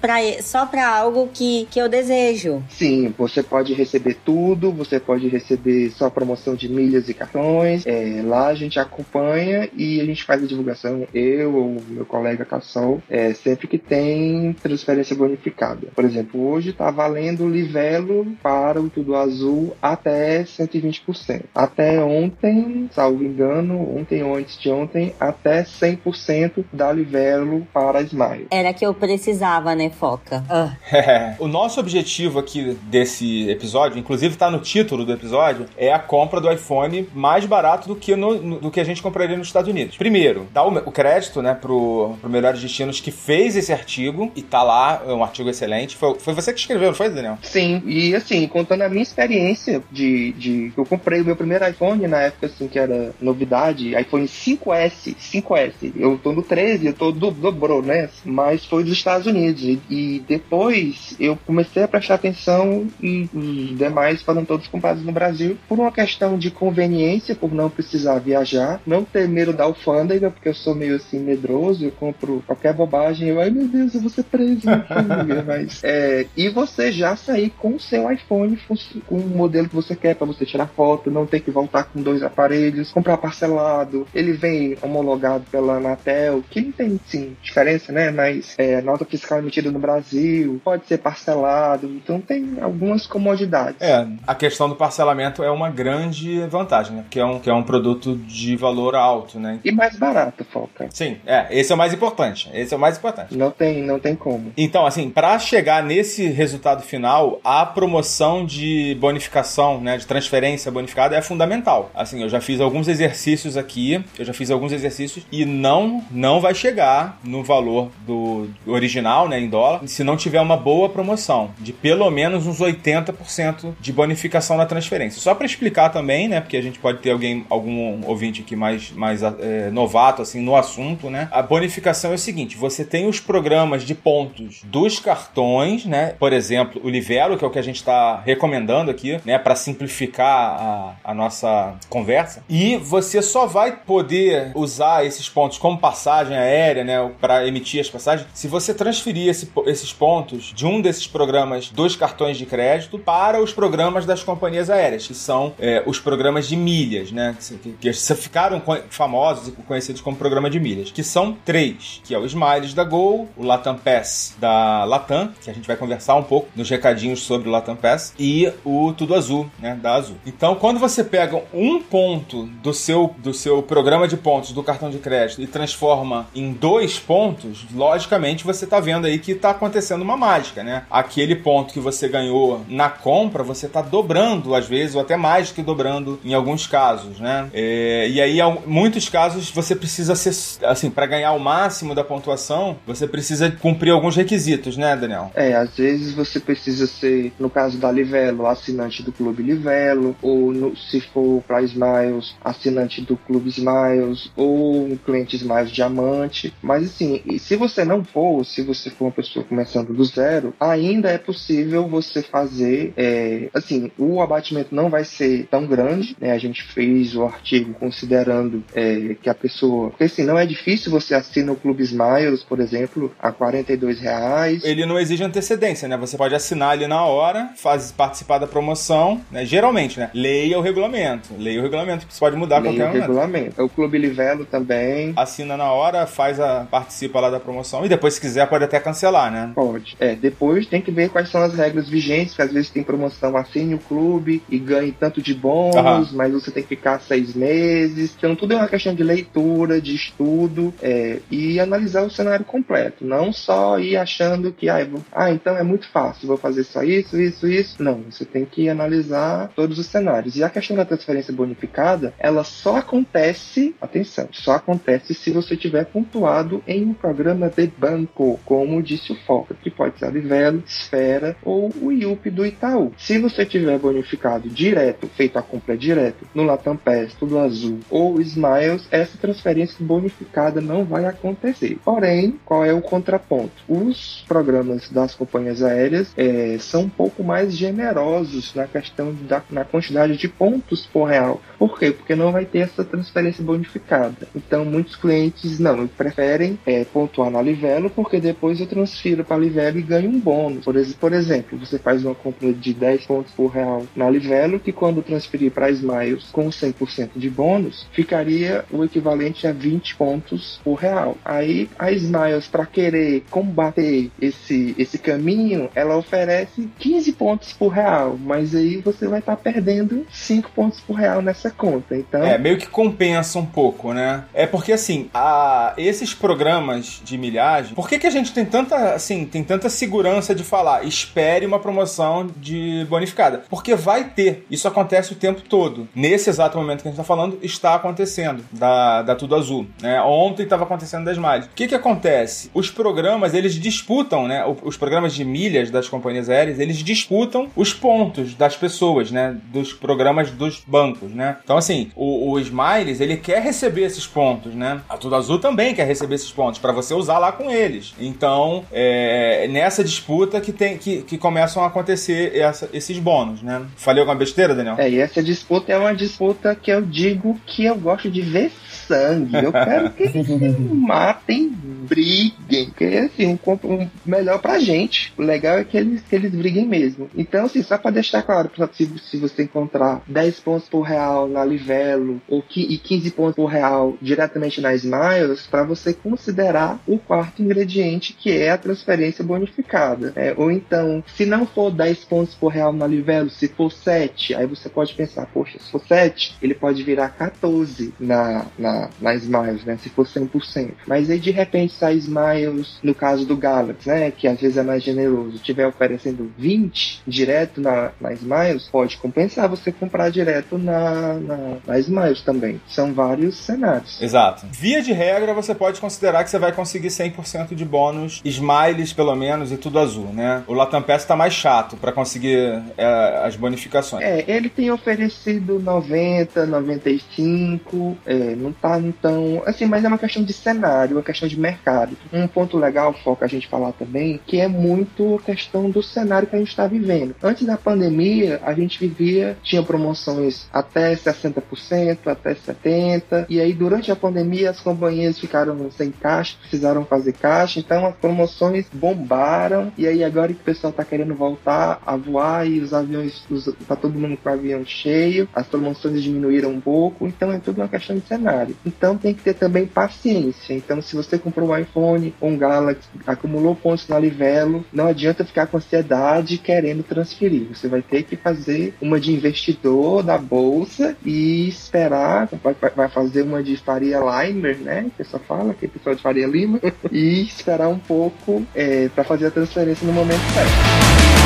[0.00, 2.62] pra, só para algo que, que eu desejo.
[2.68, 7.86] Sim, você pode receber tudo, você pode receber só promoção de milhas e cartões.
[7.86, 12.44] É, lá a gente acompanha e a gente faz a divulgação, eu ou meu colega
[12.44, 15.88] Cassol, é, sempre que tem transferência bonificada.
[15.94, 21.44] Por exemplo, hoje está valendo livelo para o Tudo Azul até 120%.
[21.54, 28.46] Até ontem, salvo engano, ontem ou antes de ontem, até 100% da livelo para Smile.
[28.50, 29.33] Era que eu precisava,
[29.76, 30.44] né, Foca?
[30.48, 30.72] Ah.
[30.92, 35.98] É, o nosso objetivo aqui desse episódio, inclusive está no título do episódio, é a
[35.98, 39.46] compra do iPhone mais barato do que, no, no, do que a gente compraria nos
[39.46, 39.96] Estados Unidos.
[39.96, 44.42] Primeiro, dá o, o crédito, né, pro, pro Melhores Destinos que fez esse artigo e
[44.42, 45.96] tá lá, é um artigo excelente.
[45.96, 47.38] Foi, foi você que escreveu, não foi, Daniel?
[47.42, 52.06] Sim, e assim, contando a minha experiência de, de eu comprei o meu primeiro iPhone
[52.06, 55.92] na época assim que era novidade, iPhone 5S, 5S.
[55.96, 58.08] Eu tô no 13, eu tô do, dobrou, né?
[58.24, 63.78] Mas foi dos Estados Unidos e, e depois eu comecei a prestar atenção e os
[63.78, 68.80] demais foram todos comprados no Brasil por uma questão de conveniência, por não precisar viajar,
[68.86, 73.28] não ter medo da alfândega, porque eu sou meio assim medroso, eu compro qualquer bobagem,
[73.28, 74.62] eu, ai meu Deus, eu vou ser preso.
[75.46, 78.58] mas, é, e você já sair com o seu iPhone
[79.06, 82.02] com o modelo que você quer para você tirar foto, não ter que voltar com
[82.02, 88.10] dois aparelhos, comprar parcelado, ele vem homologado pela Anatel, que não tem sim diferença, né?
[88.10, 93.80] Mas é, nota fiscal emitida no Brasil, pode ser parcelado, então tem algumas comodidades.
[93.80, 97.02] É, a questão do parcelamento é uma grande vantagem, né?
[97.02, 99.60] Porque é um, que é um produto de valor alto, né?
[99.64, 100.88] E mais barato, Foca.
[100.90, 102.50] Sim, é, esse é o mais importante.
[102.52, 103.36] Esse é o mais importante.
[103.36, 104.52] Não tem, não tem como.
[104.56, 111.16] Então, assim, para chegar nesse resultado final, a promoção de bonificação, né, de transferência bonificada
[111.16, 111.90] é fundamental.
[111.94, 116.40] Assim, eu já fiz alguns exercícios aqui, eu já fiz alguns exercícios e não não
[116.40, 121.50] vai chegar no valor do original, né, em dólar, se não tiver uma boa promoção
[121.58, 125.20] de pelo menos uns 80% de bonificação na transferência.
[125.20, 128.90] Só para explicar também, né, porque a gente pode ter alguém algum ouvinte aqui mais
[128.92, 131.28] mais é, novato assim no assunto, né?
[131.30, 136.14] A bonificação é o seguinte, você tem os programas de pontos dos cartões, né?
[136.18, 139.54] Por exemplo, o Livelo, que é o que a gente está recomendando aqui, né, para
[139.54, 142.42] simplificar a, a nossa conversa.
[142.48, 147.90] E você só vai poder usar esses pontos como passagem aérea, né, para emitir as
[147.90, 152.98] passagens, se você transferir esse, esses pontos de um desses programas dos cartões de crédito
[152.98, 157.56] para os programas das companhias aéreas, que são é, os programas de milhas, né, que,
[157.56, 162.18] que, que ficaram famosos e conhecidos como programa de milhas, que são três, que é
[162.18, 166.22] o Smiles da Gol, o Latam Pass da Latam, que a gente vai conversar um
[166.22, 170.16] pouco nos recadinhos sobre o Latam Pass, e o Tudo Azul, né, da Azul.
[170.26, 174.90] Então, quando você pega um ponto do seu, do seu programa de pontos do cartão
[174.90, 180.02] de crédito e transforma em dois pontos, logicamente você está vendo aí que está acontecendo
[180.02, 180.84] uma mágica, né?
[180.90, 185.50] Aquele ponto que você ganhou na compra, você está dobrando às vezes, ou até mais
[185.50, 187.48] que dobrando em alguns casos, né?
[187.52, 192.04] É, e aí, em muitos casos, você precisa ser, assim, para ganhar o máximo da
[192.04, 195.30] pontuação, você precisa cumprir alguns requisitos, né, Daniel?
[195.34, 200.52] É, às vezes você precisa ser, no caso da Livelo, assinante do Clube Livelo, ou
[200.52, 206.54] no, se for para Smiles, assinante do Clube Smiles, ou um cliente Smiles Diamante.
[206.62, 211.10] Mas assim, se você não for, se você for uma pessoa começando do zero, ainda
[211.10, 216.32] é possível você fazer, é, assim, o abatimento não vai ser tão grande, né?
[216.32, 220.90] A gente fez o artigo considerando é, que a pessoa, porque assim, não é difícil
[220.90, 224.64] você assinar o Clube Smiles, por exemplo, a 42 reais.
[224.64, 225.96] Ele não exige antecedência, né?
[225.96, 229.44] Você pode assinar ali na hora, faz participar da promoção, né?
[229.44, 230.10] Geralmente, né?
[230.14, 231.34] Leia o regulamento.
[231.38, 233.62] Leia o regulamento, que você pode mudar Leia qualquer o regulamento.
[233.62, 235.12] O Clube Livelo também.
[235.16, 238.78] Assina na hora, faz a participa lá da promoção e depois se quiser pode até
[238.78, 239.50] cancelar, né?
[239.52, 239.96] Pode.
[239.98, 243.36] É, depois tem que ver quais são as regras vigentes, que às vezes tem promoção
[243.36, 248.14] assine o clube e ganhe tanto de bônus, mas você tem que ficar seis meses.
[248.16, 253.04] Então tudo é uma questão de leitura, de estudo é, e analisar o cenário completo.
[253.04, 256.84] Não só ir achando que ah, vou, ah, então é muito fácil, vou fazer só
[256.84, 257.82] isso, isso, isso.
[257.82, 260.36] Não, você tem que analisar todos os cenários.
[260.36, 265.86] E a questão da transferência bonificada, ela só acontece, atenção, só acontece se você tiver
[265.86, 270.62] pontuado em um programa de banco, como disse o foca, que pode ser a Livelo,
[270.66, 272.92] Esfera ou o IUP do Itaú.
[272.96, 278.20] Se você tiver bonificado direto, feito a compra direto no Latam Pass, tudo azul ou
[278.20, 281.78] Smiles, essa transferência bonificada não vai acontecer.
[281.84, 283.52] Porém, qual é o contraponto?
[283.68, 289.64] Os programas das companhias aéreas é, são um pouco mais generosos na questão da na
[289.64, 291.40] quantidade de pontos por real.
[291.58, 291.92] Por quê?
[291.92, 294.26] Porque não vai ter essa transferência bonificada.
[294.34, 299.78] Então, muitos clientes não preferem é, pontuar na Livelo porque depois eu transfiro para Livelo
[299.78, 300.64] e ganho um bônus.
[300.64, 304.72] Por, por exemplo, você faz uma compra de 10 pontos por real na Livelo que
[304.72, 310.74] quando transferir para Smiles com 100% de bônus, ficaria o equivalente a 20 pontos por
[310.74, 311.16] real.
[311.24, 318.18] Aí a Smiles, para querer combater esse, esse caminho, ela oferece 15 pontos por real,
[318.18, 321.96] mas aí você vai estar tá perdendo 5 pontos por real nessa conta.
[321.96, 322.24] Então...
[322.24, 324.24] É, meio que compensa um pouco, né?
[324.32, 328.94] É porque assim, a, esses programas de milhagem, por que, que a gente tem tanta,
[328.94, 333.44] assim, tem tanta segurança de falar, espere uma promoção de bonificada?
[333.48, 334.46] Porque vai ter.
[334.50, 335.86] Isso acontece o tempo todo.
[335.94, 339.66] Nesse exato momento que a gente está falando, está acontecendo da, da Tudo Azul.
[339.80, 340.00] Né?
[340.02, 341.46] Ontem estava acontecendo das Miles.
[341.46, 342.50] O que, que acontece?
[342.54, 344.44] Os programas, eles disputam, né?
[344.62, 349.36] Os programas de milhas das companhias aéreas, eles disputam os pontos das pessoas, né?
[349.52, 351.36] Dos programas dos bancos, né?
[351.44, 354.80] Então, assim, o, o Smiles, ele quer receber esses pontos, né?
[354.88, 357.94] A Tudo Azul também quer receber esses pontos para você usar lá com eles.
[358.14, 363.62] Então, é nessa disputa que tem que, que começam a acontecer essa, esses bônus, né?
[363.76, 364.76] Falei alguma besteira, Daniel?
[364.78, 368.52] É, e essa disputa é uma disputa que eu digo que eu gosto de ver
[368.86, 369.36] sangue.
[369.36, 372.66] Eu quero que eles matem, briguem.
[372.66, 375.12] Porque assim, um, um, melhor pra gente.
[375.16, 377.08] O legal é que eles, que eles briguem mesmo.
[377.16, 381.44] Então, assim, só pra deixar claro, se, se você encontrar 10 pontos por real na
[381.44, 387.42] Livelo ou e 15 pontos por real diretamente na Smiles, para você considerar o quarto
[387.42, 390.12] ingrediente, que é a transferência bonificada.
[390.16, 394.34] É, ou então, se não for 10 pontos por real na Livelo, se for 7,
[394.34, 399.14] aí você pode pensar, poxa, se for 7, ele pode virar 14 na, na na,
[399.14, 399.78] Smiles, né?
[399.80, 400.72] Se for 100%.
[400.86, 404.10] Mas aí de repente a Smiles, no caso do Galaxy, né?
[404.10, 409.48] Que às vezes é mais generoso, estiver oferecendo 20 direto na, na Smiles, pode compensar
[409.48, 412.60] você comprar direto na, na, na Smiles também.
[412.68, 414.00] São vários cenários.
[414.00, 414.46] Exato.
[414.50, 417.83] Via de regra, você pode considerar que você vai conseguir 100% de bônus,
[418.24, 420.42] Smiles pelo menos e tudo azul, né?
[420.46, 424.04] O Latam Pass tá mais chato para conseguir é, as bonificações.
[424.04, 429.42] É, ele tem oferecido 90, 95, é, não tá então.
[429.46, 431.96] Assim, mas é uma questão de cenário, uma questão de mercado.
[432.12, 436.36] Um ponto legal, foca a gente falar também, que é muito questão do cenário que
[436.36, 437.14] a gente está vivendo.
[437.22, 443.90] Antes da pandemia, a gente vivia, tinha promoções até 60%, até 70%, e aí durante
[443.90, 449.86] a pandemia as companhias ficaram sem caixa, precisaram fazer caixa, então as promoções bombaram, e
[449.86, 453.76] aí agora que o pessoal está querendo voltar a voar e os aviões, os, tá
[453.76, 457.68] todo mundo com o avião cheio, as promoções diminuíram um pouco, então é tudo uma
[457.68, 458.56] questão de cenário.
[458.64, 460.54] Então tem que ter também paciência.
[460.54, 465.46] Então, se você comprou um iPhone um Galaxy, acumulou pontos na Livelo, não adianta ficar
[465.46, 467.48] com ansiedade querendo transferir.
[467.52, 472.28] Você vai ter que fazer uma de investidor da bolsa e esperar.
[472.42, 474.90] Vai, vai fazer uma de Faria Limer, né?
[474.96, 476.60] Que só fala, que é pessoal de Faria Lima,
[476.90, 481.23] e esperar um pouco é, para fazer a transferência no momento certo.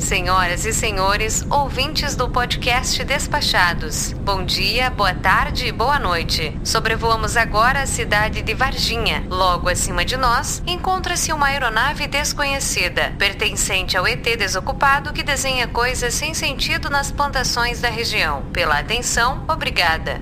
[0.00, 4.12] Senhoras e senhores, ouvintes do podcast Despachados.
[4.14, 6.58] Bom dia, boa tarde e boa noite.
[6.64, 9.24] Sobrevoamos agora a cidade de Varginha.
[9.28, 16.14] Logo acima de nós, encontra-se uma aeronave desconhecida, pertencente ao ET desocupado que desenha coisas
[16.14, 18.42] sem sentido nas plantações da região.
[18.52, 20.20] Pela atenção, obrigada.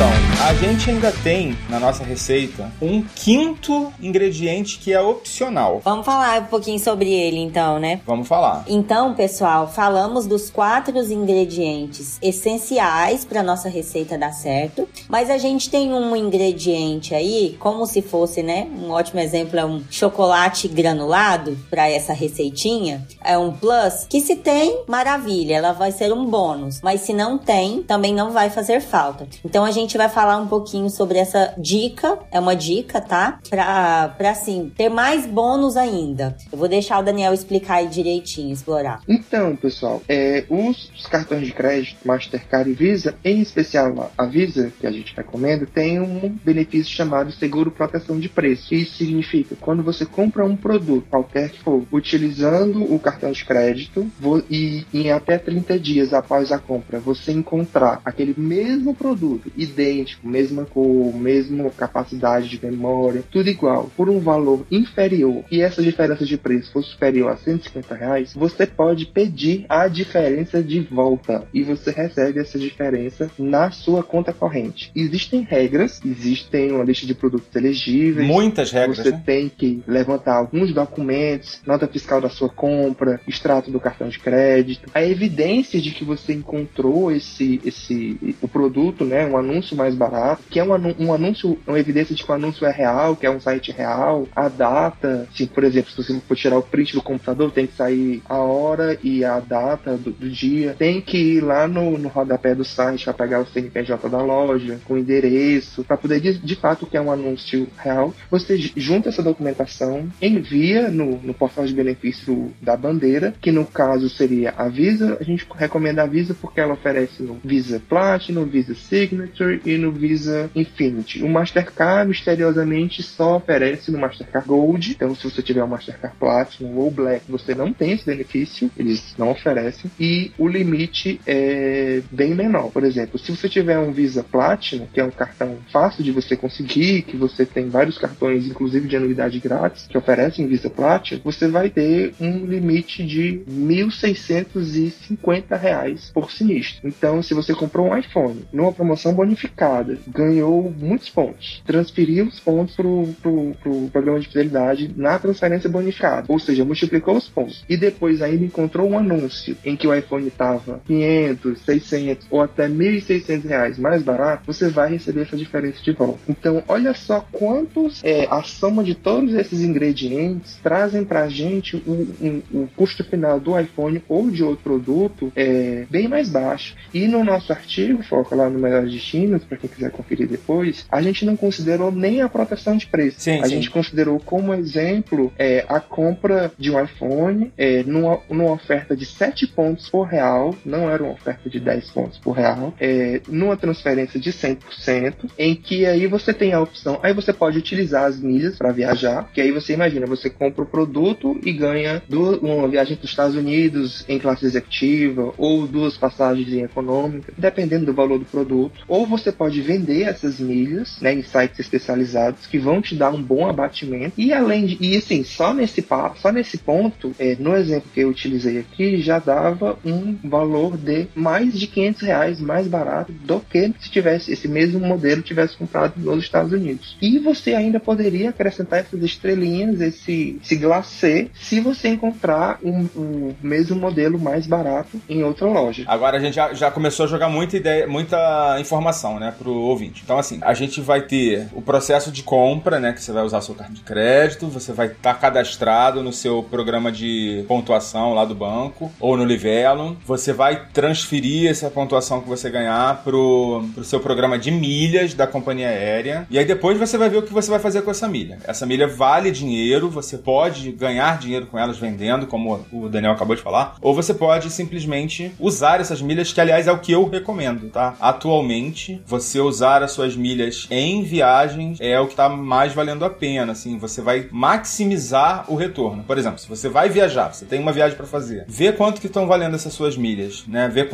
[0.00, 0.10] Então,
[0.48, 5.82] a gente ainda tem na nossa receita um quinto ingrediente que é opcional.
[5.84, 8.00] Vamos falar um pouquinho sobre ele então, né?
[8.06, 8.64] Vamos falar.
[8.66, 15.68] Então, pessoal, falamos dos quatro ingredientes essenciais para nossa receita dar certo, mas a gente
[15.68, 18.68] tem um ingrediente aí, como se fosse, né?
[18.82, 24.36] Um ótimo exemplo é um chocolate granulado para essa receitinha, é um plus que se
[24.36, 28.80] tem, maravilha, ela vai ser um bônus, mas se não tem, também não vai fazer
[28.80, 29.28] falta.
[29.44, 32.18] Então a gente vai falar um pouquinho sobre essa dica.
[32.30, 33.38] É uma dica, tá?
[33.48, 36.36] Pra, pra assim, ter mais bônus ainda.
[36.50, 39.00] Eu vou deixar o Daniel explicar aí direitinho, explorar.
[39.08, 44.72] Então, pessoal, é, os, os cartões de crédito, Mastercard e Visa, em especial a Visa,
[44.80, 48.74] que a gente recomenda, tem um benefício chamado seguro proteção de preço.
[48.74, 54.10] Isso significa quando você compra um produto, qualquer que for, utilizando o cartão de crédito
[54.50, 59.50] e em até 30 dias após a compra você encontrar aquele mesmo produto,
[59.80, 65.82] idêntico, mesma cor, mesma capacidade de memória, tudo igual, por um valor inferior e essa
[65.82, 71.46] diferença de preço for superior a 150 reais, você pode pedir a diferença de volta
[71.54, 74.92] e você recebe essa diferença na sua conta corrente.
[74.94, 78.26] Existem regras, existem uma lista de produtos elegíveis.
[78.26, 78.98] Muitas regras.
[78.98, 79.22] Você né?
[79.24, 84.90] tem que levantar alguns documentos, nota fiscal da sua compra, extrato do cartão de crédito,
[84.94, 90.42] a evidência de que você encontrou esse, esse o produto, né, um anúncio mais barato,
[90.48, 93.30] que é um, um anúncio, uma evidência de que o anúncio é real, que é
[93.30, 97.02] um site real, a data, se por exemplo, se você for tirar o print do
[97.02, 101.40] computador, tem que sair a hora e a data do, do dia, tem que ir
[101.40, 105.96] lá no, no rodapé do site para pegar o CNPJ da loja, com endereço, para
[105.96, 108.14] poder de, de fato que é um anúncio real.
[108.30, 114.08] Você junta essa documentação, envia no, no portal de benefício da bandeira, que no caso
[114.08, 115.16] seria a Visa.
[115.20, 120.50] A gente recomenda a Visa porque ela oferece Visa Platinum, Visa Signature e no Visa
[120.54, 121.22] Infinity.
[121.22, 124.92] O Mastercard misteriosamente só oferece no Mastercard Gold.
[124.92, 129.14] Então, se você tiver o Mastercard Platinum ou Black, você não tem esse benefício, eles
[129.18, 129.90] não oferecem.
[129.98, 132.70] E o limite é bem menor.
[132.70, 136.36] Por exemplo, se você tiver um Visa Platinum, que é um cartão fácil de você
[136.36, 141.48] conseguir, que você tem vários cartões, inclusive de anuidade grátis, que oferecem Visa Platinum, você
[141.48, 146.86] vai ter um limite de 1.650 reais por sinistro.
[146.86, 152.74] Então, se você comprou um iPhone numa promoção bonificada, ganhou muitos pontos, transferiu os pontos
[152.74, 157.76] pro, pro, pro programa de fidelidade na transferência bonificada, ou seja, multiplicou os pontos, e
[157.76, 163.44] depois ainda encontrou um anúncio em que o iPhone estava 500, 600 ou até 1.600
[163.44, 166.18] reais mais barato, você vai receber essa diferença de volta.
[166.28, 171.76] Então, olha só quantos é, a soma de todos esses ingredientes trazem para a gente
[171.76, 176.28] o um, um, um custo final do iPhone ou de outro produto é bem mais
[176.28, 176.74] baixo.
[176.92, 178.90] E no nosso artigo, foca lá no Melhores
[179.38, 183.20] Para quem quiser conferir depois, a gente não considerou nem a proteção de preço.
[183.20, 183.50] Sim, a sim.
[183.50, 189.04] gente considerou como exemplo é, a compra de um iPhone é, numa, numa oferta de
[189.04, 193.56] 7 pontos por real, não era uma oferta de 10 pontos por real, é, numa
[193.56, 198.20] transferência de 100%, em que aí você tem a opção, aí você pode utilizar as
[198.20, 202.68] milhas para viajar, que aí você imagina, você compra o produto e ganha duas, uma
[202.68, 207.92] viagem para os Estados Unidos em classe executiva ou duas passagens em econômica, dependendo do
[207.92, 208.84] valor do produto.
[208.88, 213.22] Ou você pode vender essas milhas né, em sites especializados que vão te dar um
[213.22, 214.14] bom abatimento.
[214.16, 215.84] E além de, e assim, só nesse,
[216.16, 221.08] só nesse ponto, é, no exemplo que eu utilizei aqui, já dava um valor de
[221.14, 225.94] mais de 500 reais mais barato do que se tivesse esse mesmo modelo tivesse comprado
[225.96, 226.96] nos Estados Unidos.
[227.00, 233.34] E você ainda poderia acrescentar essas estrelinhas, esse, esse glacê, se você encontrar um, um
[233.42, 235.84] mesmo modelo mais barato em outra loja.
[235.86, 240.02] Agora a gente já, já começou a jogar muita ideia, muita informação, né, pro ouvinte.
[240.04, 243.40] Então, assim, a gente vai ter o processo de compra, né, que você vai usar
[243.40, 248.24] seu cartão de crédito, você vai estar tá cadastrado no seu programa de pontuação lá
[248.24, 249.96] do banco ou no Livelo.
[250.06, 255.26] Você vai transferir essa pontuação que você ganhar pro, pro seu programa de milhas da
[255.26, 256.26] companhia aérea.
[256.30, 258.38] E aí depois você vai ver o que você vai fazer com essa milha.
[258.44, 263.36] Essa milha vale dinheiro, você pode ganhar dinheiro com elas vendendo, como o Daniel acabou
[263.36, 267.08] de falar, ou você pode simplesmente usar essas milhas, que aliás é o que eu
[267.08, 267.94] recomendo, tá?
[268.00, 273.10] Atualmente, você usar as suas milhas em viagens é o que tá mais valendo a
[273.10, 276.04] pena, assim, você vai maximizar o retorno.
[276.04, 279.06] Por exemplo, se você vai viajar, você tem uma viagem para fazer, vê quanto que
[279.06, 280.68] estão valendo essas suas milhas, né?
[280.68, 280.88] Vê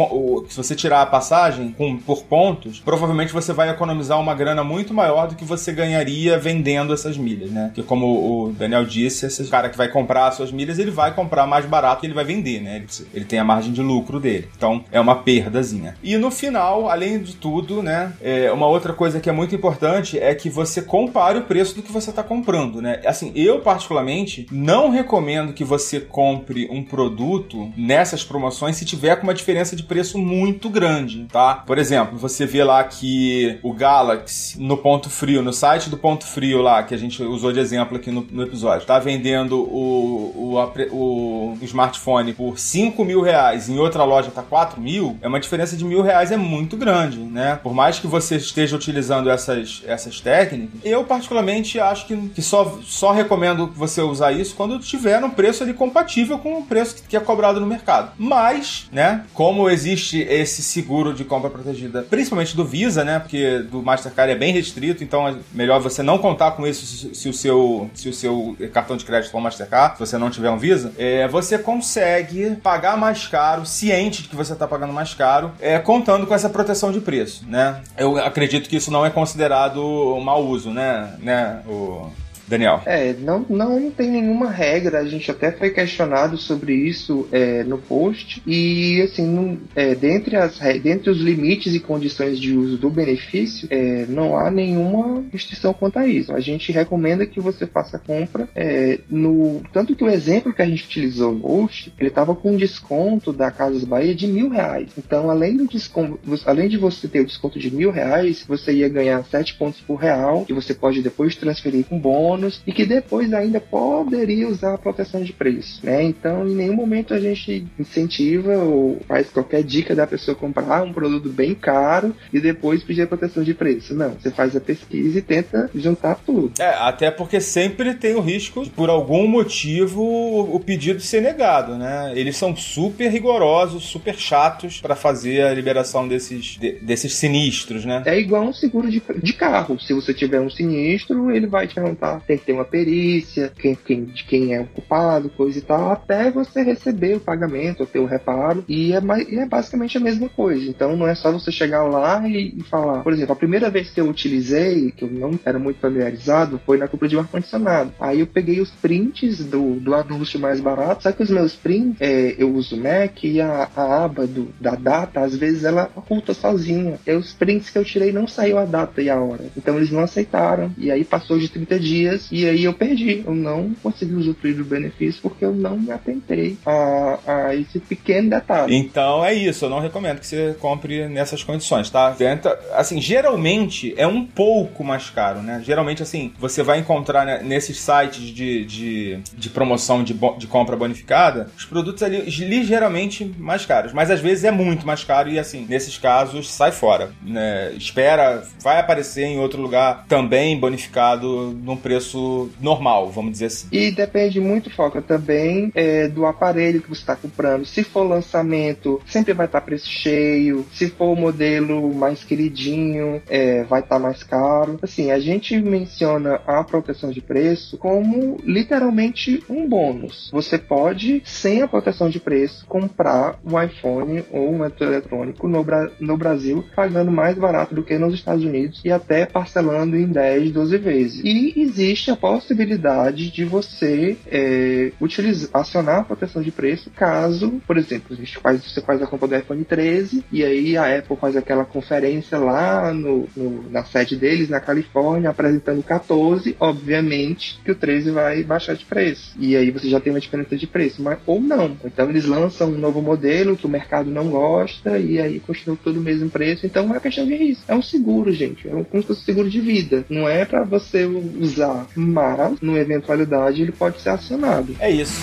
[0.49, 4.93] se você tirar a passagem com, por pontos, provavelmente você vai economizar uma grana muito
[4.93, 7.67] maior do que você ganharia vendendo essas milhas, né?
[7.67, 11.15] Porque como o Daniel disse, esse cara que vai comprar as suas milhas, ele vai
[11.15, 12.77] comprar mais barato que ele vai vender, né?
[12.77, 14.49] Ele, ele tem a margem de lucro dele.
[14.57, 15.97] Então, é uma perdazinha.
[16.03, 17.96] E no final, além de tudo, né?
[18.21, 21.83] É, uma outra coisa que é muito importante é que você compare o preço do
[21.83, 23.01] que você está comprando, né?
[23.05, 29.25] Assim, eu particularmente não recomendo que você compre um produto nessas promoções se tiver com
[29.25, 31.55] uma diferença de preço muito grande, tá?
[31.67, 36.27] Por exemplo, você vê lá que o Galaxy no ponto frio, no site do ponto
[36.27, 40.57] frio lá, que a gente usou de exemplo aqui no, no episódio, tá vendendo o,
[40.57, 45.41] o, o, smartphone por 5 mil reais, em outra loja tá 4 mil, é uma
[45.41, 47.59] diferença de mil reais, é muito grande, né?
[47.63, 52.43] Por mais que você você esteja utilizando essas, essas técnicas, eu particularmente acho que, que
[52.43, 57.03] só, só recomendo você usar isso quando tiver um preço ali compatível com o preço
[57.09, 58.13] que é cobrado no mercado.
[58.19, 63.83] Mas, né, como existe esse seguro de compra protegida, principalmente do Visa, né, porque do
[63.83, 67.33] Mastercard é bem restrito, então é melhor você não contar com isso se, se o,
[67.33, 70.93] seu, se o seu cartão de crédito for Mastercard, se você não tiver um Visa,
[70.99, 75.79] é, você consegue pagar mais caro, ciente de que você está pagando mais caro, é,
[75.79, 77.76] contando com essa proteção de preço, né?
[77.97, 82.11] Eu acredito que isso não é considerado mau uso, né, né, o
[82.47, 82.83] Daniel.
[82.87, 87.79] É, não, não tem nenhuma regra, a gente até foi questionado sobre isso é, no
[87.79, 92.89] post, e assim, não, é, dentre, as, dentre os limites e condições de uso do
[92.89, 96.33] benefício, é, não há nenhuma restrição quanto a isso.
[96.33, 99.63] A gente recomenda que você faça a compra é, no.
[99.73, 103.33] Tanto que o exemplo que a gente utilizou no post, ele estava com um desconto
[103.33, 104.91] da Casas Bahia de mil reais.
[104.97, 108.89] Então, além do desconto, além de você ter o desconto de mil reais, você ia
[108.89, 112.85] ganhar sete pontos por real, que você pode depois transferir com bônus bônus e que
[112.85, 116.03] depois ainda poderia usar a proteção de preço, né?
[116.03, 120.93] Então, em nenhum momento a gente incentiva ou faz qualquer dica da pessoa comprar um
[120.93, 123.95] produto bem caro e depois pedir a proteção de preço.
[123.95, 126.53] Não, você faz a pesquisa e tenta juntar tudo.
[126.61, 131.77] É, até porque sempre tem o risco de, por algum motivo, o pedido ser negado,
[131.77, 132.13] né?
[132.15, 138.03] Eles são super rigorosos, super chatos para fazer a liberação desses, de, desses sinistros, né?
[138.07, 139.79] É igual um seguro de, de carro.
[139.81, 143.75] Se você tiver um sinistro, ele vai te perguntar tem que ter uma perícia, quem,
[143.75, 147.87] quem, de quem é o culpado, coisa e tal, até você receber o pagamento, ou
[147.87, 150.69] ter o reparo, e é, e é basicamente a mesma coisa.
[150.69, 153.03] Então não é só você chegar lá e, e, falar.
[153.03, 156.77] Por exemplo, a primeira vez que eu utilizei, que eu não era muito familiarizado, foi
[156.79, 157.93] na compra de um ar-condicionado.
[158.01, 162.01] Aí eu peguei os prints do, do anúncio mais barato, só que os meus prints,
[162.01, 166.35] é, eu uso Mac e a, a aba do, da data, às vezes ela oculta
[166.35, 166.99] sozinha.
[167.07, 169.45] E os prints que eu tirei não saiu a data e a hora.
[169.57, 170.73] Então eles não aceitaram.
[170.77, 173.23] E aí passou de 30 dias e aí eu perdi.
[173.27, 178.31] Eu não consegui usufruir do benefício porque eu não me atentei a, a esse pequeno
[178.31, 178.75] detalhe.
[178.75, 182.11] Então é isso, eu não recomendo que você compre nessas condições, tá?
[182.13, 185.63] Tenta, assim, geralmente é um pouco mais caro, né?
[185.65, 190.77] Geralmente, assim, você vai encontrar né, nesses sites de, de, de promoção de, de compra
[190.77, 195.39] bonificada os produtos ali ligeiramente mais caros, mas às vezes é muito mais caro e,
[195.39, 197.73] assim, nesses casos, sai fora, né?
[197.73, 203.69] Espera, vai aparecer em outro lugar também bonificado num preço preço normal, vamos dizer assim.
[203.73, 207.65] E depende muito, Foca, também é, do aparelho que você está comprando.
[207.65, 210.65] Se for lançamento, sempre vai estar tá preço cheio.
[210.73, 214.79] Se for o modelo mais queridinho, é, vai estar tá mais caro.
[214.83, 220.31] Assim, a gente menciona a proteção de preço como literalmente um bônus.
[220.33, 225.91] Você pode, sem a proteção de preço, comprar um iPhone ou um eletrônico no, Bra
[226.01, 230.53] no Brasil, pagando mais barato do que nos Estados Unidos e até parcelando em 10,
[230.53, 231.21] 12 vezes.
[231.25, 237.61] E existe existe a possibilidade de você é, utilizar, acionar a proteção de preço caso,
[237.67, 240.99] por exemplo, a gente faz, você faz a compra do iPhone 13 e aí a
[240.99, 246.55] Apple faz aquela conferência lá no, no, na sede deles, na Califórnia, apresentando o 14,
[246.61, 249.35] obviamente que o 13 vai baixar de preço.
[249.39, 251.77] E aí você já tem uma diferença de preço, mas ou não.
[251.85, 255.97] Então eles lançam um novo modelo que o mercado não gosta e aí continua todo
[255.99, 256.67] o mesmo preço.
[256.67, 257.65] Então é uma questão de risco.
[257.67, 258.69] É um seguro, gente.
[258.69, 260.05] É um, como se fosse seguro de vida.
[260.11, 264.75] Não é para você usar mas, numa eventualidade, ele pode ser acionado.
[264.79, 265.21] É isso.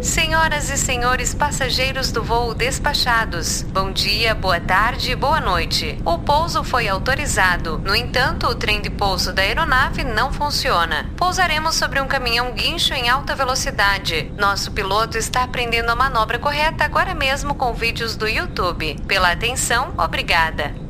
[0.00, 5.98] Senhoras e senhores passageiros do voo despachados, bom dia, boa tarde e boa noite.
[6.04, 7.78] O pouso foi autorizado.
[7.78, 11.10] No entanto, o trem de pouso da aeronave não funciona.
[11.16, 14.32] Pousaremos sobre um caminhão guincho em alta velocidade.
[14.38, 18.96] Nosso piloto está aprendendo a manobra correta agora mesmo com vídeos do YouTube.
[19.06, 20.89] Pela atenção, obrigada.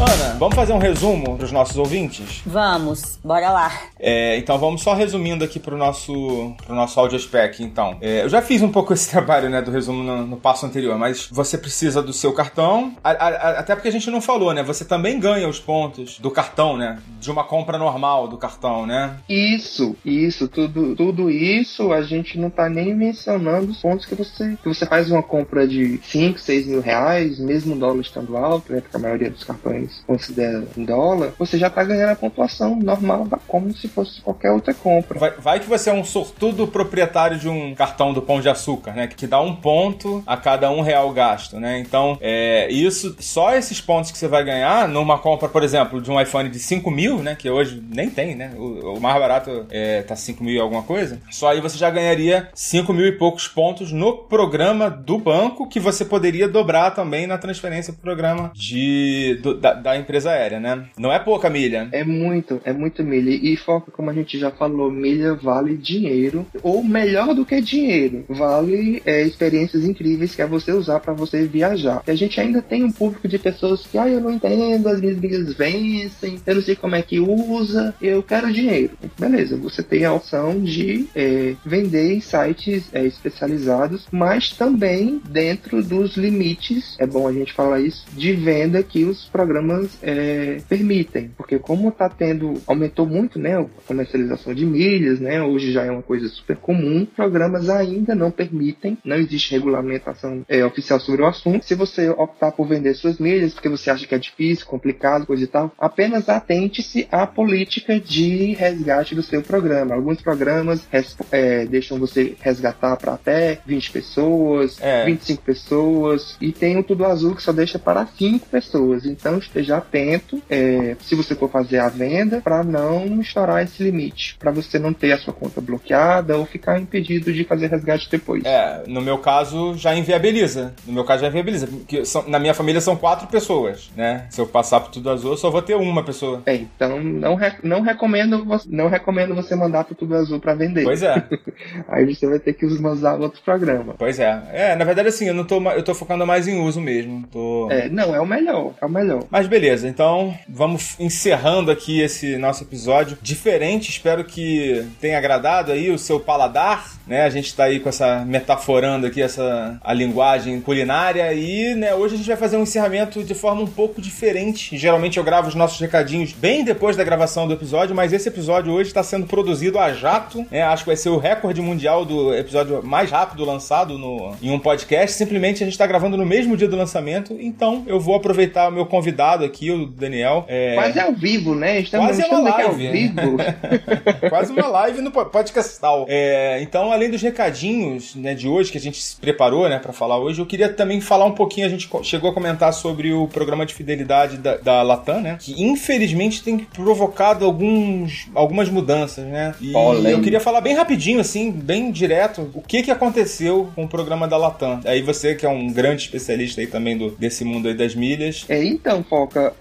[0.00, 2.40] Ana, vamos fazer um resumo para os nossos ouvintes?
[2.46, 3.72] Vamos, bora lá.
[3.98, 7.98] É, então vamos só resumindo aqui para o nosso, pro nosso audio spec, então.
[8.00, 10.96] É, eu já fiz um pouco esse trabalho né, do resumo no, no passo anterior,
[10.96, 14.62] mas você precisa do seu cartão, a, a, até porque a gente não falou, né?
[14.62, 17.00] Você também ganha os pontos do cartão, né?
[17.18, 19.16] De uma compra normal do cartão, né?
[19.28, 24.56] Isso, isso, tudo, tudo isso a gente não tá nem mencionando os pontos que você,
[24.62, 28.72] que você faz uma compra de 5, 6 mil reais, mesmo o dólar estando alto,
[28.72, 28.80] né?
[28.80, 32.76] Porque a maioria dos cartões milhas, considera em dólar, você já está ganhando a pontuação
[32.76, 35.18] normal, como se fosse qualquer outra compra.
[35.18, 38.92] Vai, vai, que você é um sortudo proprietário de um cartão do Pão de Açúcar,
[38.92, 39.06] né?
[39.06, 41.78] Que dá um ponto a cada um real gasto, né?
[41.78, 46.10] Então, é, isso, só esses pontos que você vai ganhar numa compra, por exemplo, de
[46.10, 47.34] um iPhone de 5 mil, né?
[47.34, 48.52] Que hoje nem tem, né?
[48.56, 51.20] O, o mais barato é, tá 5 mil e alguma coisa.
[51.30, 55.80] Só aí você já ganharia 5 mil e poucos pontos no programa do banco que
[55.80, 60.84] você poderia dobrar também na transferência pro programa de, do, da, da, empresa aérea, né?
[60.96, 61.88] Não é pouca milha.
[61.92, 63.30] É muito, é muito milha.
[63.30, 66.46] E foca, como a gente já falou, milha vale dinheiro.
[66.62, 71.46] Ou melhor do que dinheiro, vale é, experiências incríveis que é você usar para você
[71.46, 72.02] viajar.
[72.06, 75.00] E a gente ainda tem um público de pessoas que, ah, eu não entendo, as
[75.00, 78.92] minhas milhas vencem, eu não sei como é que usa, eu quero dinheiro.
[79.18, 85.82] Beleza, você tem a opção de é, vender em sites é, especializados, mas também dentro
[85.82, 89.67] dos limites, é bom a gente falar isso, de venda que os programas
[90.02, 91.30] é, permitem.
[91.36, 95.90] Porque como está tendo, aumentou muito né, a comercialização de milhas, né, hoje já é
[95.90, 101.26] uma coisa super comum, programas ainda não permitem, não existe regulamentação é, oficial sobre o
[101.26, 101.64] assunto.
[101.64, 105.44] Se você optar por vender suas milhas porque você acha que é difícil, complicado, coisa
[105.44, 109.94] e tal, apenas atente-se à política de resgate do seu programa.
[109.94, 110.86] Alguns programas
[111.30, 115.04] é, deixam você resgatar para até 20 pessoas, é.
[115.04, 119.04] 25 pessoas, e tem o Tudo Azul que só deixa para 5 pessoas.
[119.04, 124.36] Então esteja atento é, se você for fazer a venda para não estourar esse limite,
[124.38, 128.44] para você não ter a sua conta bloqueada ou ficar impedido de fazer resgate depois.
[128.44, 130.74] É, no meu caso já inviabiliza.
[130.86, 134.26] No meu caso já inviabiliza, porque são, na minha família são quatro pessoas, né?
[134.30, 136.42] Se eu passar por Tudo Azul, eu só vou ter uma pessoa.
[136.46, 140.84] É, então não, re não recomendo não recomendo você mandar pro Tudo Azul para vender.
[140.84, 141.24] Pois é.
[141.88, 143.94] Aí você vai ter que usar outro programa.
[143.98, 144.42] Pois é.
[144.52, 147.26] É, na verdade assim, eu não tô eu tô focando mais em uso mesmo.
[147.30, 147.68] Tô...
[147.70, 149.24] É, não, é o melhor, é o melhor.
[149.30, 153.90] Mas beleza, então vamos encerrando aqui esse nosso episódio diferente.
[153.90, 157.24] Espero que tenha agradado aí o seu paladar, né?
[157.24, 162.14] A gente tá aí com essa metaforando aqui essa a linguagem culinária e, né, hoje
[162.14, 164.76] a gente vai fazer um encerramento de forma um pouco diferente.
[164.76, 168.72] Geralmente eu gravo os nossos recadinhos bem depois da gravação do episódio, mas esse episódio
[168.72, 170.62] hoje está sendo produzido a jato, né?
[170.62, 174.58] Acho que vai ser o recorde mundial do episódio mais rápido lançado no, em um
[174.58, 175.16] podcast.
[175.16, 178.72] Simplesmente a gente está gravando no mesmo dia do lançamento, então eu vou aproveitar o
[178.72, 180.44] meu convidado aqui, o Daniel.
[180.48, 180.74] É...
[180.74, 181.80] Quase ao vivo, né?
[181.80, 182.64] Estamos, Quase uma live.
[182.64, 183.36] Ao vivo.
[184.28, 186.06] Quase uma live no podcastal.
[186.08, 189.92] É, então, além dos recadinhos né, de hoje que a gente se preparou né, para
[189.92, 191.66] falar hoje, eu queria também falar um pouquinho.
[191.66, 195.36] A gente chegou a comentar sobre o programa de fidelidade da, da Latam, né?
[195.40, 199.54] Que infelizmente tem provocado alguns, algumas mudanças, né?
[199.60, 200.12] E Olé.
[200.12, 204.26] eu queria falar bem rapidinho, assim, bem direto, o que, que aconteceu com o programa
[204.26, 204.80] da Latam.
[204.84, 208.44] Aí você, que é um grande especialista aí também do, desse mundo aí das milhas.
[208.48, 209.02] É, então,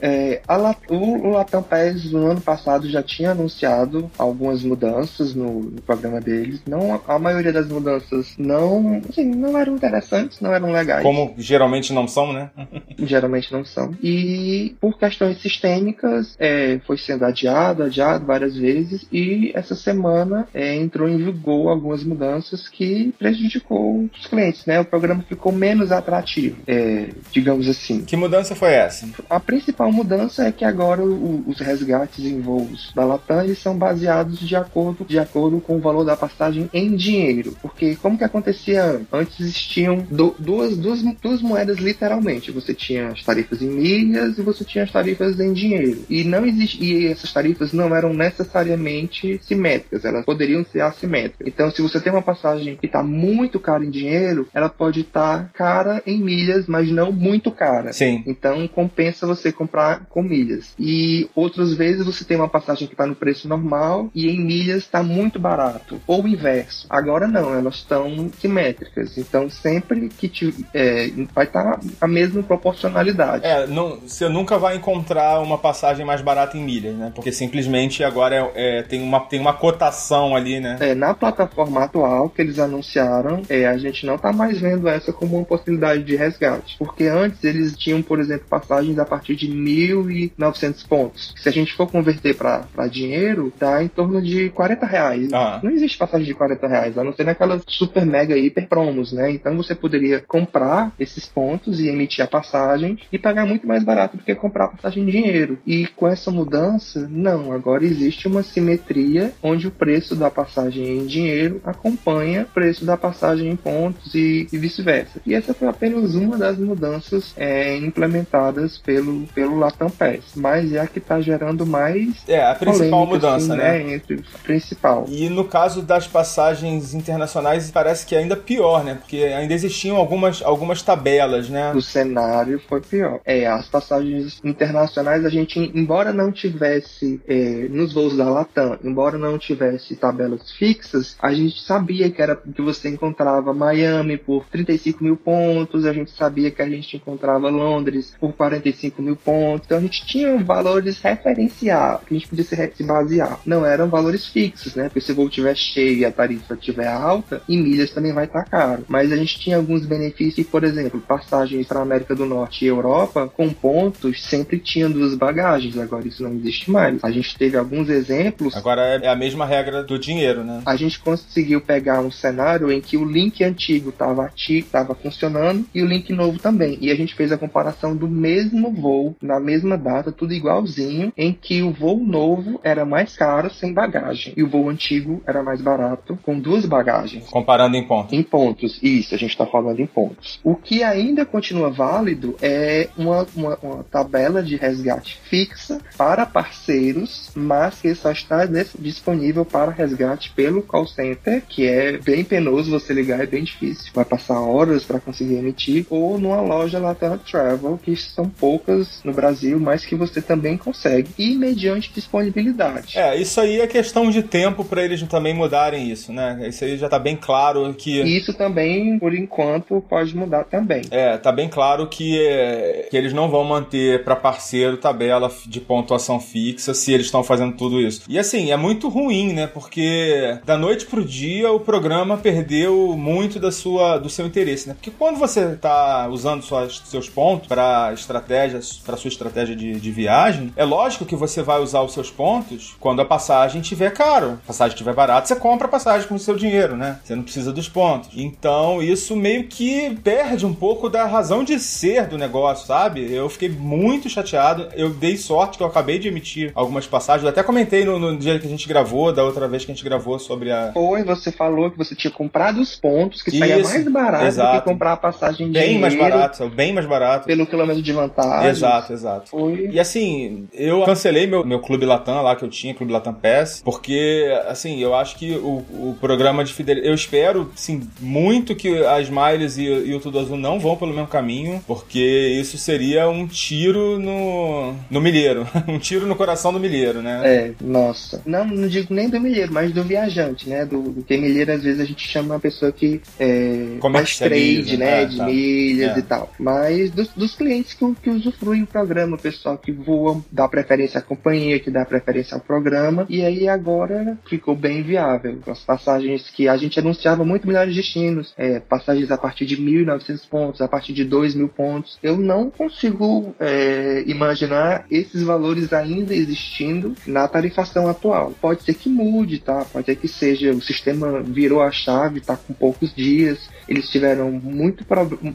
[0.01, 0.41] É,
[0.89, 6.20] o, o Latam Pass no ano passado já tinha anunciado algumas mudanças no, no programa
[6.20, 6.61] deles.
[6.68, 11.03] Não, a maioria das mudanças não, assim, não eram interessantes, não eram legais.
[11.03, 12.49] Como geralmente não são, né?
[12.99, 13.93] geralmente não são.
[14.01, 20.76] E por questões sistêmicas, é, foi sendo adiado, adiado várias vezes, e essa semana é,
[20.76, 24.80] entrou em vigor algumas mudanças que prejudicou os clientes, né?
[24.80, 28.03] O programa ficou menos atrativo, é, digamos assim.
[28.03, 29.07] Que mudança foi essa?
[29.30, 33.76] A principal mudança é que agora o, os resgates em voos da Latam eles são
[33.76, 37.56] baseados de acordo, de acordo com o valor da passagem em dinheiro.
[37.62, 39.38] Porque como que acontecia antes?
[39.39, 42.52] existiam do, duas, duas, duas moedas literalmente.
[42.52, 46.04] Você tinha as tarifas em milhas e você tinha as tarifas em dinheiro.
[46.10, 51.48] E não existe, e essas tarifas não eram necessariamente simétricas, elas poderiam ser assimétricas.
[51.48, 55.43] Então, se você tem uma passagem que está muito cara em dinheiro, ela pode estar
[55.43, 57.93] tá cara em milhas, mas não muito cara.
[57.93, 58.24] Sim.
[58.26, 60.74] Então, compensa você comprar com milhas.
[60.80, 64.84] E outras vezes você tem uma passagem que está no preço normal e em milhas
[64.84, 66.00] está muito barato.
[66.08, 66.88] Ou o inverso.
[66.90, 69.18] Agora não, elas estão simétricas.
[69.18, 73.46] Então, sempre que te, é, vai estar tá a mesma proporcionalidade.
[73.46, 77.12] É, não, você nunca vai encontrar uma passagem mais barata em milhas, né?
[77.14, 80.78] Porque simplesmente agora é, é, tem, uma, tem uma cotação ali, né?
[80.80, 85.12] É, na plataforma atual que eles anunciaram, é, a gente não tá mais vendo essa
[85.12, 86.76] como uma possibilidade de resgate.
[86.78, 91.34] Porque antes eles tinham, por exemplo, passagens a partir de 1.900 pontos.
[91.38, 95.34] Se a gente for converter para dinheiro, dá em torno de 40 reais.
[95.34, 95.60] Ah.
[95.64, 99.32] Não existe passagem de 40 reais, a não ser naquelas super mega hiper promos, né?
[99.32, 104.18] Então você poderia comprar esses pontos e emitir a passagem e pagar muito mais barato
[104.18, 105.60] do que comprar a passagem em dinheiro.
[105.66, 111.06] E com essa mudança, não, agora existe uma simetria onde o preço da passagem em
[111.06, 115.22] dinheiro acompanha o preço da passagem em pontos e, e vice-versa.
[115.26, 120.72] E essa foi apenas uma das mudanças é, implementadas pelo pelo, pelo Latam Pass, mas
[120.74, 122.24] é a que está gerando mais.
[122.28, 123.93] É, a principal polêmica, mudança, assim, né?
[123.93, 125.05] Entre a principal.
[125.07, 128.95] E no caso das passagens internacionais, parece que é ainda pior, né?
[128.95, 131.74] Porque ainda existiam algumas, algumas tabelas, né?
[131.74, 133.20] O cenário foi pior.
[133.26, 139.18] É, as passagens internacionais, a gente, embora não tivesse é, nos voos da Latam, embora
[139.18, 145.03] não tivesse tabelas fixas, a gente sabia que era que você encontrava Miami por 35
[145.03, 149.78] mil pontos, a gente sabia que a gente encontrava Londres por 45 mil pontos, então
[149.78, 153.39] a gente tinha valores referenciados que a gente podia se, se basear.
[153.45, 154.86] Não eram valores fixos, né?
[154.86, 158.26] Porque se o voo estiver cheio e a tarifa estiver alta, em milhas também vai
[158.26, 158.84] estar caro.
[158.88, 163.32] Mas a gente tinha alguns benefícios, por exemplo, passagens para América do Norte e Europa
[163.36, 167.03] com pontos sempre tinham duas bagagens, agora isso não existe mais.
[167.03, 168.55] A gente teve alguns exemplos.
[168.55, 170.62] Agora é a mesma regra do dinheiro, né?
[170.66, 175.66] A gente conseguiu pegar um cenário em que o link antigo estava ativo, estava funcionando
[175.74, 176.78] e o link novo também.
[176.82, 181.34] E a gente fez a comparação do mesmo voo na mesma data, tudo igualzinho, em
[181.34, 185.62] que o voo novo era mais caro sem bagagem e o voo antigo era mais
[185.62, 187.30] barato com duas bagagens.
[187.30, 188.14] Comparando em pontos.
[188.14, 190.39] Em pontos, isso, a gente está falando em pontos.
[190.43, 197.32] O que ainda continua válido é uma, uma, uma tabela de resgate fixa para parceiros,
[197.36, 198.45] mas que só está
[198.78, 203.91] disponível para resgate pelo call center, que é bem penoso você ligar, é bem difícil.
[203.93, 209.14] Vai passar horas para conseguir emitir, ou numa loja Latam Travel, que são poucas no
[209.14, 212.98] Brasil, mas que você também consegue, e mediante disponibilidade.
[212.98, 216.48] É, isso aí é questão de tempo para eles também mudarem isso, né?
[216.48, 218.02] Isso aí já tá bem claro que.
[218.02, 220.82] Isso também, por enquanto, pode mudar também.
[220.92, 225.60] É, tá bem claro que, é, que eles não vão manter para parceiro tabela de
[225.60, 228.04] pontuação fixa se eles estão fazendo tudo isso.
[228.08, 229.48] E assim, é muito ruim, né?
[229.48, 234.74] Porque da noite pro dia o programa perdeu muito da sua, do seu interesse, né?
[234.74, 239.92] Porque quando você tá usando suas, seus pontos para estratégias, para sua estratégia de, de
[239.92, 244.40] viagem, é lógico que você vai usar os seus pontos quando a passagem estiver caro.
[244.44, 247.00] A passagem estiver barata, você compra a passagem com o seu dinheiro, né?
[247.04, 248.10] Você não precisa dos pontos.
[248.16, 253.12] Então, isso meio que perde um pouco da razão de ser do negócio, sabe?
[253.12, 254.68] Eu fiquei muito chateado.
[254.76, 257.24] Eu dei sorte que eu acabei de emitir algumas passagens.
[257.24, 259.76] Eu até comentei no, no dia que a gente gravou, da outra vez que a
[259.76, 260.72] gente gravou sobre a.
[260.74, 264.56] Foi, você falou que você tinha comprado os pontos, que saía mais barato exato.
[264.56, 267.26] do que comprar a passagem de Bem mais dinheiro barato, bem mais barato.
[267.26, 268.50] pelo quilômetro de vantagem.
[268.58, 269.30] Exato, exato.
[269.30, 269.70] Foi.
[269.72, 273.62] E assim, eu cancelei meu, meu Clube Latam lá que eu tinha, Clube Latam Pass,
[273.64, 276.89] porque, assim, eu acho que o, o programa de fidelidade.
[276.89, 280.93] Eu espero, sim, muito que as Miles e, e o Tudo Azul não vão pelo
[280.93, 285.47] mesmo caminho, porque isso seria um tiro no, no milheiro.
[285.68, 287.22] um tiro no coração do milheiro, né?
[287.24, 288.22] É, nossa.
[288.26, 290.66] Não, não digo nem do milheiro, mas do viajante, né?
[290.66, 294.78] Do, do que milheiro, às vezes, a gente chama uma pessoa que é, faz Comercializa,
[294.78, 295.03] trade, né?
[295.03, 295.26] é, de tá.
[295.26, 295.99] milhas É.
[295.99, 296.32] e tal.
[296.39, 301.00] Mas dos, dos clientes que, que usufruem do programa, o pessoal que voa, dá preferência
[301.00, 303.06] à companhia, que dá preferência ao programa.
[303.10, 305.39] E aí agora ficou bem viável.
[305.48, 310.30] As passagens que a gente anunciava muito melhores destinos, é, passagens a partir de 1.900
[310.30, 311.98] pontos, a partir de 2.000 pontos.
[312.02, 318.34] Eu não consigo é, imaginar esses valores ainda existindo na tarifação atual.
[318.39, 319.66] Pode ser que mude, tá?
[319.66, 323.50] Pode ser que seja o sistema virou a chave, tá com poucos dias.
[323.68, 324.86] Eles tiveram muito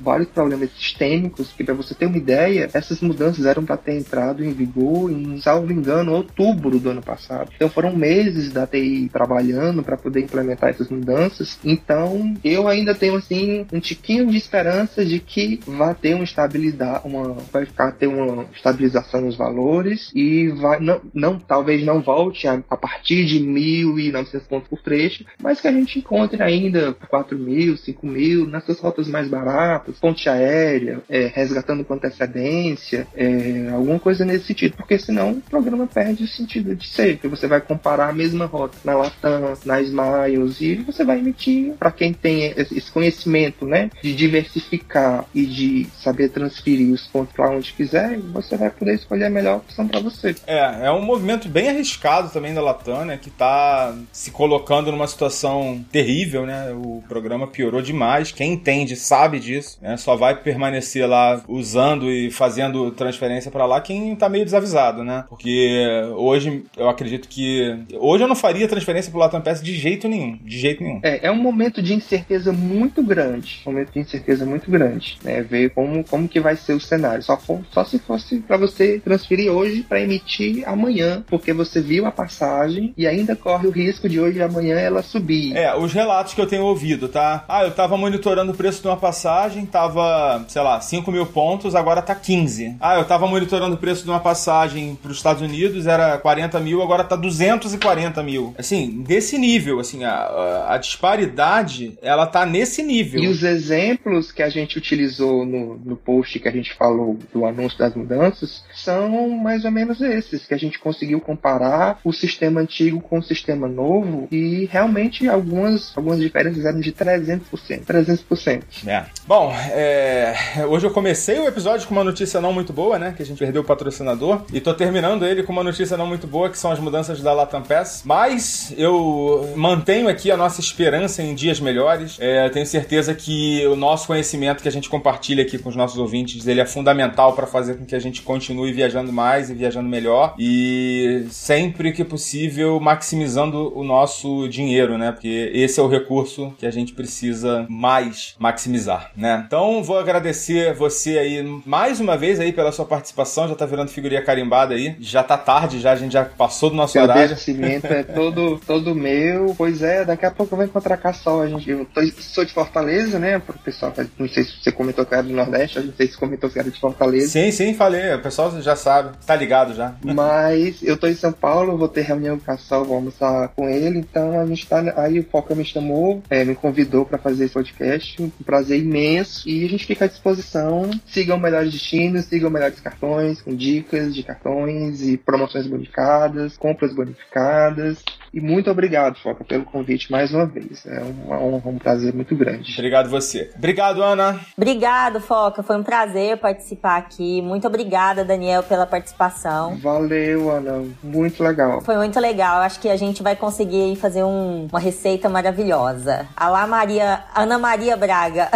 [0.02, 4.44] vários problemas sistêmicos que para você ter uma ideia, essas mudanças eram para ter entrado
[4.44, 7.50] em vigor em, salvo engano, outubro do ano passado.
[7.54, 11.58] Então foram meses da TI trabalhando para poder implementar essas mudanças.
[11.64, 17.06] Então eu ainda tenho assim um tiquinho de esperança de que vai ter uma estabilidade,
[17.06, 22.46] uma vai ficar ter uma estabilização nos valores e vai não, não talvez não volte
[22.46, 27.38] a, a partir de 1.900 pontos por trecho, mas que a gente encontre ainda 4
[27.38, 33.98] mil, 5 mil nessas rotas mais baratas, ponte aérea, é, resgatando com antecedência, é, alguma
[33.98, 37.60] coisa nesse sentido, porque senão o programa perde o sentido de ser, que você vai
[37.60, 42.52] comparar a mesma rota na Latam, na Smiles e você vai emitir para quem tem
[42.56, 48.56] esse conhecimento, né, de diversificar e de saber transferir os pontos para onde quiser, você
[48.56, 50.34] vai poder escolher a melhor opção para você.
[50.46, 53.18] É, é um movimento bem arriscado também da Latam, né?
[53.20, 56.72] Que tá se colocando numa situação terrível, né?
[56.72, 58.32] O programa piorou demais.
[58.32, 59.96] Quem entende sabe disso, né?
[59.96, 65.24] Só vai permanecer lá usando e fazendo transferência pra lá quem tá meio desavisado, né?
[65.28, 67.78] Porque hoje eu acredito que.
[67.98, 70.38] Hoje eu não faria transferência pro Latam Pass de jeito nenhum.
[70.42, 71.00] De jeito nenhum.
[71.02, 73.62] É, é um momento de incerteza muito grande.
[73.66, 75.18] Um momento de incerteza muito grande.
[75.22, 75.42] Né?
[75.42, 77.22] Ver como, como que vai ser o cenário.
[77.22, 82.06] Só, for, só se fosse para você transferir hoje para emitir amanhã, porque você viu
[82.06, 85.56] a passagem e ainda corre o risco de hoje e amanhã ela subir.
[85.56, 87.44] É, os relatos que eu tenho ouvido, tá?
[87.48, 91.74] Ah, eu tava monitorando o preço de uma passagem, tava, sei lá, 5 mil pontos,
[91.74, 92.71] agora tá 15.
[92.80, 96.58] Ah, eu tava monitorando o preço de uma passagem para os Estados Unidos, era 40
[96.60, 98.54] mil, agora tá 240 mil.
[98.58, 103.22] Assim, desse nível, assim, a, a disparidade, ela tá nesse nível.
[103.22, 107.46] E os exemplos que a gente utilizou no, no post que a gente falou do
[107.46, 112.60] anúncio das mudanças são mais ou menos esses, que a gente conseguiu comparar o sistema
[112.60, 117.42] antigo com o sistema novo e realmente algumas, algumas diferenças eram de 300%.
[117.84, 118.62] 300%.
[118.86, 119.04] É.
[119.26, 120.34] Bom, é,
[120.68, 123.14] hoje eu comecei o episódio com uma notícia não muito boa, né?
[123.16, 124.42] Que a gente perdeu o patrocinador.
[124.52, 127.32] E tô terminando ele com uma notícia não muito boa, que são as mudanças da
[127.32, 128.02] Latam Pass.
[128.04, 132.18] Mas eu mantenho aqui a nossa esperança em dias melhores.
[132.20, 135.96] É, tenho certeza que o nosso conhecimento que a gente compartilha aqui com os nossos
[135.96, 139.88] ouvintes, ele é fundamental para fazer com que a gente continue viajando mais e viajando
[139.88, 140.34] melhor.
[140.38, 145.12] E sempre que possível, maximizando o nosso dinheiro, né?
[145.12, 149.42] Porque esse é o recurso que a gente precisa mais maximizar, né?
[149.46, 153.48] Então, vou agradecer você aí mais uma vez aí pela sua participação.
[153.48, 154.96] Já tá virando figurinha carimbada aí.
[155.00, 157.22] Já tá tarde, já a gente já passou do nosso o horário.
[157.22, 159.54] O agradecimento é todo, todo meu.
[159.56, 161.42] Pois é, daqui a pouco eu vou encontrar Cassol.
[161.42, 163.38] A gente, eu tô, sou de Fortaleza, né?
[163.38, 166.50] Pro pessoal, não sei se você comentou que era do Nordeste, não sei se comentou
[166.50, 167.28] que era de Fortaleza.
[167.28, 168.14] Sim, sim, falei.
[168.14, 169.94] O pessoal já sabe, tá ligado já.
[170.02, 173.68] Mas eu tô em São Paulo, vou ter reunião com o Cassol, vou almoçar com
[173.68, 173.98] ele.
[173.98, 174.82] Então a gente tá.
[174.96, 178.22] Aí o Foca me chamou, é, me convidou para fazer esse podcast.
[178.22, 179.48] Um prazer imenso.
[179.48, 180.90] E a gente fica à disposição.
[181.06, 188.02] Sigam melhores destinos, sigam melhores cartões, com dicas de cartões e promoções bonificadas, compras bonificadas.
[188.32, 190.86] E muito obrigado, Foca, pelo convite mais uma vez.
[190.86, 192.72] É uma honra, um prazer muito grande.
[192.72, 193.50] Obrigado você.
[193.54, 194.40] Obrigado, Ana.
[194.56, 195.62] Obrigado, Foca.
[195.62, 197.42] Foi um prazer participar aqui.
[197.42, 199.76] Muito obrigada, Daniel, pela participação.
[199.76, 200.82] Valeu, Ana.
[201.02, 201.82] Muito legal.
[201.82, 202.62] Foi muito legal.
[202.62, 206.26] Acho que a gente vai conseguir fazer um, uma receita maravilhosa.
[206.34, 208.48] Alá Maria, Ana Maria Braga.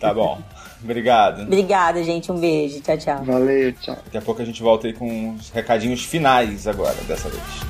[0.00, 0.40] tá bom.
[0.82, 1.42] Obrigado.
[1.42, 2.30] Obrigada, gente.
[2.32, 2.80] Um beijo.
[2.80, 3.24] Tchau, tchau.
[3.24, 3.96] Valeu, tchau.
[4.04, 7.69] Daqui a pouco a gente volta aí com os recadinhos finais agora, dessa vez.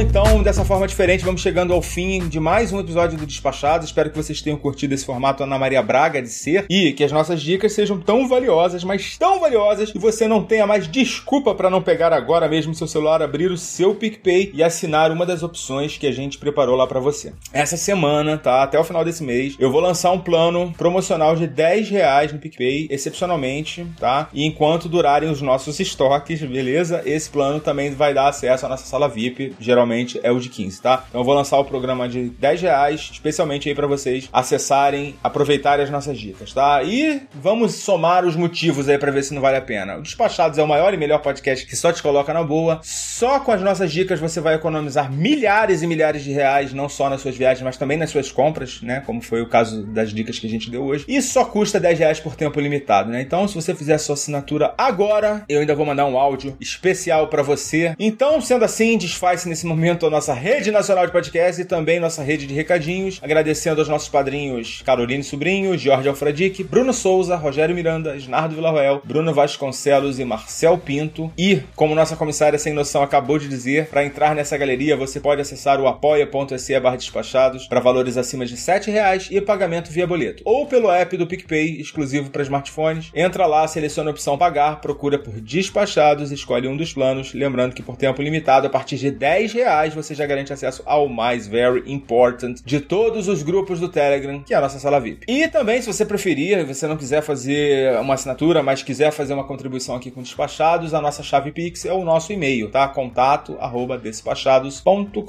[0.00, 3.84] Então dessa forma diferente vamos chegando ao fim de mais um episódio do Despachado.
[3.84, 7.12] Espero que vocês tenham curtido esse formato Ana Maria Braga de ser e que as
[7.12, 11.68] nossas dicas sejam tão valiosas, mas tão valiosas que você não tenha mais desculpa para
[11.68, 15.98] não pegar agora mesmo seu celular, abrir o seu PicPay e assinar uma das opções
[15.98, 17.34] que a gente preparou lá para você.
[17.52, 18.62] Essa semana, tá?
[18.62, 22.38] Até o final desse mês, eu vou lançar um plano promocional de 10 reais no
[22.38, 24.30] PicPay, excepcionalmente, tá?
[24.32, 27.02] E enquanto durarem os nossos estoques, beleza?
[27.04, 29.89] Esse plano também vai dar acesso à nossa sala VIP, geralmente
[30.22, 31.04] é o de 15, tá?
[31.08, 35.84] Então eu vou lançar o programa de 10 reais, especialmente aí para vocês acessarem, aproveitarem
[35.84, 36.82] as nossas dicas, tá?
[36.82, 39.96] E vamos somar os motivos aí para ver se não vale a pena.
[39.96, 42.80] O Despachados é o maior e melhor podcast que só te coloca na boa.
[42.82, 47.10] Só com as nossas dicas você vai economizar milhares e milhares de reais, não só
[47.10, 49.02] nas suas viagens, mas também nas suas compras, né?
[49.04, 51.04] Como foi o caso das dicas que a gente deu hoje.
[51.08, 53.20] E só custa 10 reais por tempo limitado, né?
[53.20, 57.28] Então, se você fizer a sua assinatura agora, eu ainda vou mandar um áudio especial
[57.28, 57.94] para você.
[57.98, 62.22] Então, sendo assim, desfaz nesse momento a nossa rede nacional de podcast e também nossa
[62.22, 63.18] rede de recadinhos.
[63.22, 69.32] Agradecendo aos nossos padrinhos Caroline Sobrinho, Jorge Alfredique, Bruno Souza, Rogério Miranda, Snardo Villarroel, Bruno
[69.32, 71.32] Vasconcelos e Marcel Pinto.
[71.36, 75.40] E, como nossa comissária sem noção acabou de dizer, para entrar nessa galeria você pode
[75.40, 80.42] acessar o apoia.se barra despachados para valores acima de R$ reais e pagamento via boleto.
[80.44, 83.10] Ou pelo app do PicPay, exclusivo para smartphones.
[83.14, 87.32] Entra lá, seleciona a opção pagar, procura por despachados, escolhe um dos planos.
[87.32, 91.08] Lembrando que por tempo limitado, a partir de 10 reais você já garante acesso ao
[91.08, 95.26] mais very important de todos os grupos do Telegram, que é a nossa sala VIP.
[95.28, 99.44] E também, se você preferir, você não quiser fazer uma assinatura, mas quiser fazer uma
[99.44, 102.88] contribuição aqui com despachados, a nossa chave Pix é o nosso e-mail, tá?
[102.88, 105.22] Contato arroba despachados.com.br,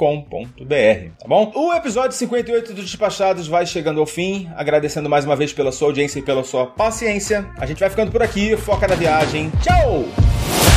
[1.20, 1.52] tá bom?
[1.56, 5.90] O episódio 58 do Despachados vai chegando ao fim, agradecendo mais uma vez pela sua
[5.90, 7.50] audiência e pela sua paciência.
[7.58, 9.52] A gente vai ficando por aqui, foca na viagem.
[9.62, 10.71] Tchau!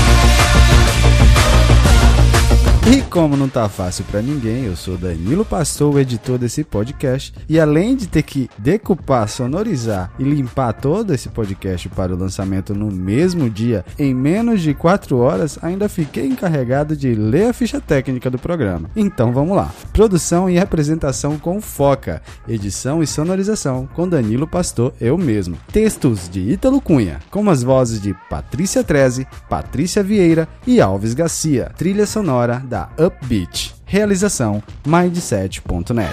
[2.87, 7.32] E como não tá fácil para ninguém, eu sou Danilo Pastor, o editor desse podcast,
[7.49, 12.74] e além de ter que decupar, sonorizar e limpar todo esse podcast para o lançamento
[12.74, 17.80] no mesmo dia, em menos de 4 horas, ainda fiquei encarregado de ler a ficha
[17.80, 18.91] técnica do programa.
[18.95, 19.72] Então vamos lá.
[19.91, 25.57] Produção e apresentação com Foca, edição e sonorização com Danilo Pastor, eu mesmo.
[25.72, 31.72] Textos de Ítalo Cunha, com as vozes de Patrícia Treze, Patrícia Vieira e Alves Garcia.
[31.78, 33.72] Trilha sonora da Upbeat.
[33.87, 36.12] Realização Mindset.net.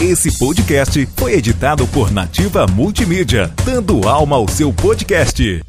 [0.00, 5.62] Esse podcast foi editado por Nativa Multimídia, dando alma ao seu podcast.